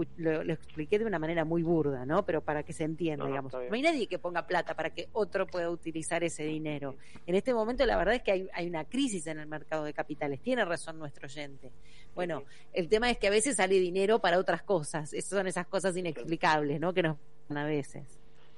lo, 0.44 0.52
expliqué 0.52 0.98
de 0.98 1.04
una 1.04 1.18
manera 1.18 1.44
muy 1.44 1.62
burda, 1.62 2.04
¿no? 2.04 2.24
Pero 2.24 2.42
para 2.42 2.62
que 2.62 2.72
se 2.72 2.84
entienda, 2.84 3.26
digamos. 3.26 3.52
No, 3.52 3.58
hay 3.58 3.82
nadie 3.82 4.06
que 4.06 4.18
ponga 4.18 4.46
plata 4.46 4.74
para 4.74 4.90
que 4.90 5.08
otro 5.12 5.46
pueda 5.46 5.70
utilizar 5.70 6.22
ese 6.24 6.44
dinero. 6.44 6.96
En 7.26 7.34
este 7.34 7.54
momento, 7.54 7.86
la 7.86 7.96
verdad 7.96 8.16
es 8.16 8.22
que 8.22 8.32
hay, 8.32 8.48
hay 8.52 8.66
una 8.66 8.84
crisis 8.84 9.26
en 9.26 9.38
el 9.38 9.46
mercado 9.46 9.84
de 9.84 9.92
capitales. 9.92 10.40
Tiene 10.40 10.64
razón 10.64 10.98
nuestro 10.98 11.26
oyente. 11.26 11.70
Bueno, 12.14 12.44
el 12.72 12.88
tema 12.88 13.10
es 13.10 13.18
que 13.18 13.28
a 13.28 13.30
veces 13.30 13.56
sale 13.56 13.78
dinero 13.78 14.18
para 14.18 14.38
otras 14.38 14.62
cosas. 14.62 15.12
Esas 15.12 15.30
son 15.30 15.46
esas 15.46 15.66
cosas 15.66 15.96
inexplicables, 15.96 16.78
¿no? 16.80 16.92
Que 16.92 17.02
nos 17.02 17.16
a 17.54 17.64
veces. 17.64 18.04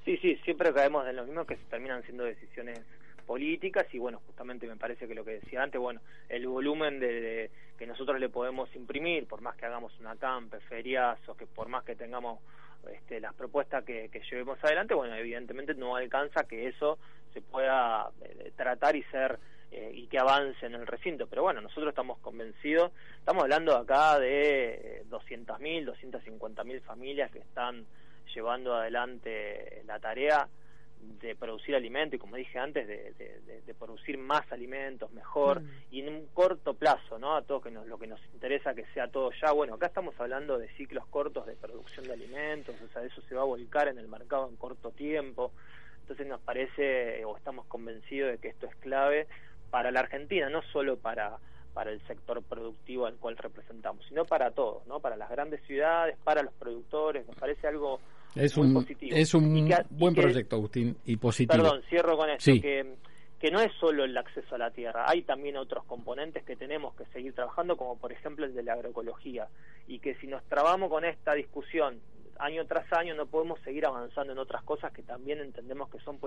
Sí, 0.05 0.17
sí, 0.17 0.37
siempre 0.45 0.73
caemos 0.73 1.05
en 1.07 1.15
lo 1.15 1.25
mismo 1.25 1.45
que 1.45 1.57
se 1.57 1.63
terminan 1.63 2.03
siendo 2.03 2.23
decisiones 2.23 2.79
políticas 3.25 3.85
y 3.93 3.99
bueno, 3.99 4.21
justamente 4.25 4.67
me 4.67 4.77
parece 4.77 5.07
que 5.07 5.15
lo 5.15 5.25
que 5.25 5.39
decía 5.39 5.63
antes, 5.63 5.79
bueno, 5.79 6.01
el 6.29 6.47
volumen 6.47 6.99
de, 6.99 7.49
que 7.77 7.87
nosotros 7.87 8.19
le 8.19 8.29
podemos 8.29 8.73
imprimir, 8.75 9.27
por 9.27 9.41
más 9.41 9.55
que 9.55 9.65
hagamos 9.65 9.97
una 9.99 10.15
campe, 10.15 10.59
feriazos, 10.61 11.35
que 11.35 11.45
por 11.45 11.67
más 11.67 11.83
que 11.83 11.95
tengamos 11.95 12.39
este, 12.91 13.19
las 13.19 13.33
propuestas 13.33 13.83
que, 13.83 14.09
que, 14.09 14.21
llevemos 14.29 14.63
adelante, 14.63 14.93
bueno, 14.93 15.15
evidentemente 15.15 15.73
no 15.73 15.95
alcanza 15.95 16.43
que 16.43 16.67
eso 16.67 16.99
se 17.33 17.41
pueda 17.41 18.09
eh, 18.21 18.51
tratar 18.55 18.95
y 18.95 19.03
ser 19.03 19.39
eh, 19.71 19.91
y 19.93 20.07
que 20.07 20.19
avance 20.19 20.65
en 20.65 20.75
el 20.75 20.87
recinto. 20.87 21.27
Pero 21.27 21.43
bueno, 21.43 21.61
nosotros 21.61 21.89
estamos 21.89 22.19
convencidos, 22.19 22.91
estamos 23.17 23.43
hablando 23.43 23.75
acá 23.75 24.19
de 24.19 25.03
200.000, 25.09 25.59
eh, 25.61 25.85
250.000 25.85 26.81
familias 26.81 27.31
que 27.31 27.39
están 27.39 27.85
llevando 28.33 28.75
adelante 28.75 29.83
la 29.85 29.99
tarea 29.99 30.47
de 30.99 31.35
producir 31.35 31.75
alimento 31.75 32.15
y 32.15 32.19
como 32.19 32.35
dije 32.35 32.59
antes 32.59 32.87
de, 32.87 33.13
de, 33.13 33.73
producir 33.73 34.17
más 34.17 34.49
alimentos 34.51 35.11
mejor 35.11 35.61
mm. 35.61 35.69
y 35.91 36.01
en 36.01 36.09
un 36.09 36.27
corto 36.27 36.73
plazo 36.73 37.19
no 37.19 37.35
a 37.35 37.41
todos 37.41 37.63
que 37.63 37.71
nos, 37.71 37.85
lo 37.87 37.99
que 37.99 38.07
nos 38.07 38.19
interesa 38.33 38.73
que 38.73 38.85
sea 38.93 39.07
todo 39.09 39.31
ya. 39.41 39.51
Bueno 39.51 39.75
acá 39.75 39.87
estamos 39.87 40.19
hablando 40.19 40.57
de 40.57 40.67
ciclos 40.69 41.05
cortos 41.07 41.45
de 41.45 41.53
producción 41.53 42.07
de 42.07 42.13
alimentos 42.13 42.75
o 42.81 42.87
sea 42.89 43.03
eso 43.03 43.21
se 43.23 43.35
va 43.35 43.41
a 43.41 43.45
volcar 43.45 43.87
en 43.87 43.99
el 43.99 44.07
mercado 44.07 44.47
en 44.49 44.55
corto 44.55 44.91
tiempo. 44.91 45.51
Entonces 46.01 46.27
nos 46.27 46.39
parece 46.41 47.23
o 47.25 47.35
estamos 47.37 47.65
convencidos 47.65 48.31
de 48.31 48.37
que 48.37 48.49
esto 48.49 48.65
es 48.67 48.75
clave 48.77 49.27
para 49.69 49.91
la 49.91 50.01
Argentina 50.01 50.49
no 50.49 50.61
solo 50.61 50.97
para 50.97 51.37
para 51.73 51.91
el 51.91 51.99
sector 52.07 52.41
productivo 52.41 53.05
al 53.05 53.15
cual 53.15 53.35
representamos 53.37 54.05
sino 54.07 54.25
para 54.25 54.51
todos 54.51 54.87
no 54.87 54.99
para 55.01 55.17
las 55.17 55.29
grandes 55.29 55.61
ciudades 55.63 56.17
para 56.23 56.41
los 56.41 56.53
productores. 56.53 57.27
Nos 57.27 57.35
parece 57.35 57.67
algo 57.67 57.99
es 58.35 58.57
un, 58.57 58.85
Es 59.01 59.33
un 59.33 59.69
buen 59.91 60.13
proyecto, 60.13 60.57
Agustín, 60.57 60.97
y 61.05 61.17
positivo. 61.17 61.63
Perdón, 61.63 61.81
cierro 61.89 62.17
con 62.17 62.29
esto, 62.29 62.51
que, 62.61 62.95
que 63.39 63.51
no 63.51 63.61
es 63.61 63.71
solo 63.79 64.03
el 64.03 64.17
acceso 64.17 64.55
a 64.55 64.57
la 64.57 64.71
tierra, 64.71 65.05
hay 65.07 65.21
también 65.23 65.57
otros 65.57 65.85
componentes 65.85 66.43
que 66.43 66.55
tenemos 66.55 66.93
que 66.95 67.05
seguir 67.13 67.33
trabajando, 67.33 67.77
como 67.77 67.97
por 67.97 68.11
ejemplo 68.11 68.45
el 68.45 68.53
de 68.53 68.63
la 68.63 68.73
agroecología, 68.73 69.47
y 69.87 69.99
que 69.99 70.15
si 70.15 70.27
nos 70.27 70.43
trabamos 70.45 70.89
con 70.89 71.05
esta 71.05 71.33
discusión 71.33 71.99
año 72.39 72.65
tras 72.65 72.91
año 72.93 73.15
no 73.15 73.25
podemos 73.25 73.59
seguir 73.61 73.85
avanzando 73.85 74.33
en 74.33 74.39
otras 74.39 74.63
cosas 74.63 74.91
que 74.91 75.03
también 75.03 75.39
entendemos 75.39 75.89
que 75.89 75.99
son 75.99 76.19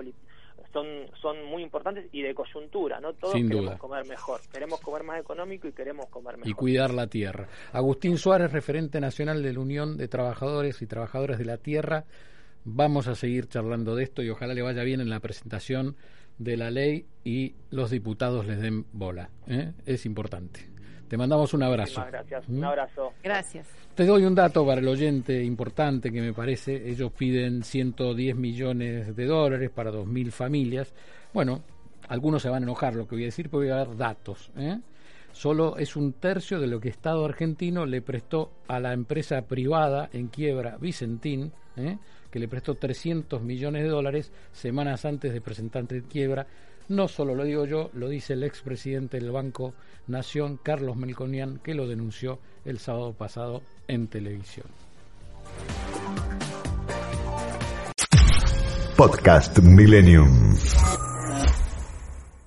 son 0.73 0.85
son 1.21 1.45
muy 1.45 1.63
importantes 1.63 2.07
y 2.11 2.21
de 2.21 2.33
coyuntura, 2.33 2.99
¿no? 2.99 3.13
Todos 3.13 3.35
queremos 3.35 3.77
comer 3.77 4.05
mejor, 4.07 4.41
queremos 4.51 4.79
comer 4.81 5.03
más 5.03 5.19
económico 5.19 5.67
y 5.67 5.71
queremos 5.71 6.07
comer 6.07 6.37
mejor. 6.37 6.49
Y 6.49 6.53
cuidar 6.53 6.93
la 6.93 7.07
tierra. 7.07 7.47
Agustín 7.73 8.17
Suárez, 8.17 8.51
referente 8.51 8.99
nacional 8.99 9.43
de 9.43 9.53
la 9.53 9.59
Unión 9.59 9.97
de 9.97 10.07
Trabajadores 10.07 10.81
y 10.81 10.87
Trabajadoras 10.87 11.37
de 11.37 11.45
la 11.45 11.57
Tierra. 11.57 12.05
Vamos 12.65 13.07
a 13.07 13.15
seguir 13.15 13.47
charlando 13.47 13.95
de 13.95 14.03
esto 14.03 14.21
y 14.21 14.29
ojalá 14.29 14.53
le 14.53 14.61
vaya 14.61 14.83
bien 14.83 15.01
en 15.01 15.09
la 15.09 15.19
presentación 15.19 15.95
de 16.37 16.57
la 16.57 16.71
ley 16.71 17.05
y 17.23 17.55
los 17.69 17.91
diputados 17.91 18.45
les 18.45 18.61
den 18.61 18.85
bola. 18.91 19.29
¿eh? 19.47 19.73
Es 19.85 20.05
importante. 20.05 20.69
Te 21.07 21.17
mandamos 21.17 21.53
un 21.53 21.63
abrazo. 21.63 22.03
Gracias. 22.05 22.47
Un 22.47 22.59
¿Mm? 22.59 22.63
abrazo. 22.63 23.13
Gracias. 23.23 23.67
Te 23.99 24.05
doy 24.05 24.23
un 24.23 24.33
dato 24.33 24.65
para 24.65 24.79
el 24.79 24.87
oyente 24.87 25.43
importante 25.43 26.09
que 26.09 26.21
me 26.21 26.31
parece. 26.31 26.89
Ellos 26.89 27.11
piden 27.11 27.63
110 27.63 28.33
millones 28.33 29.13
de 29.13 29.25
dólares 29.25 29.71
para 29.71 29.91
2.000 29.91 30.31
familias. 30.31 30.93
Bueno, 31.33 31.63
algunos 32.07 32.41
se 32.41 32.47
van 32.47 32.63
a 32.63 32.65
enojar 32.65 32.95
lo 32.95 33.05
que 33.05 33.15
voy 33.15 33.23
a 33.23 33.25
decir, 33.25 33.49
pero 33.49 33.59
voy 33.59 33.71
a 33.71 33.75
dar 33.75 33.97
datos. 33.97 34.51
¿eh? 34.55 34.79
Solo 35.33 35.75
es 35.75 35.97
un 35.97 36.13
tercio 36.13 36.61
de 36.61 36.67
lo 36.67 36.79
que 36.79 36.87
Estado 36.87 37.25
argentino 37.25 37.85
le 37.85 38.01
prestó 38.01 38.53
a 38.69 38.79
la 38.79 38.93
empresa 38.93 39.41
privada 39.41 40.09
en 40.13 40.29
quiebra 40.29 40.77
Vicentín, 40.77 41.51
¿eh? 41.75 41.97
que 42.31 42.39
le 42.39 42.47
prestó 42.47 42.75
300 42.75 43.41
millones 43.41 43.83
de 43.83 43.89
dólares 43.89 44.31
semanas 44.53 45.03
antes 45.03 45.33
de 45.33 45.41
presentar 45.41 45.85
en 45.89 46.03
quiebra 46.03 46.47
no 46.89 47.07
solo 47.07 47.35
lo 47.35 47.43
digo 47.43 47.65
yo, 47.65 47.91
lo 47.93 48.09
dice 48.09 48.33
el 48.33 48.43
expresidente 48.43 49.19
del 49.19 49.31
Banco 49.31 49.75
Nación, 50.07 50.57
Carlos 50.57 50.97
Melconian, 50.97 51.59
que 51.59 51.75
lo 51.75 51.87
denunció 51.87 52.39
el 52.69 52.79
sábado 52.79 53.13
pasado 53.13 53.61
en 53.87 54.07
televisión. 54.07 54.67
Podcast 58.95 59.59
Millennium. 59.59 60.55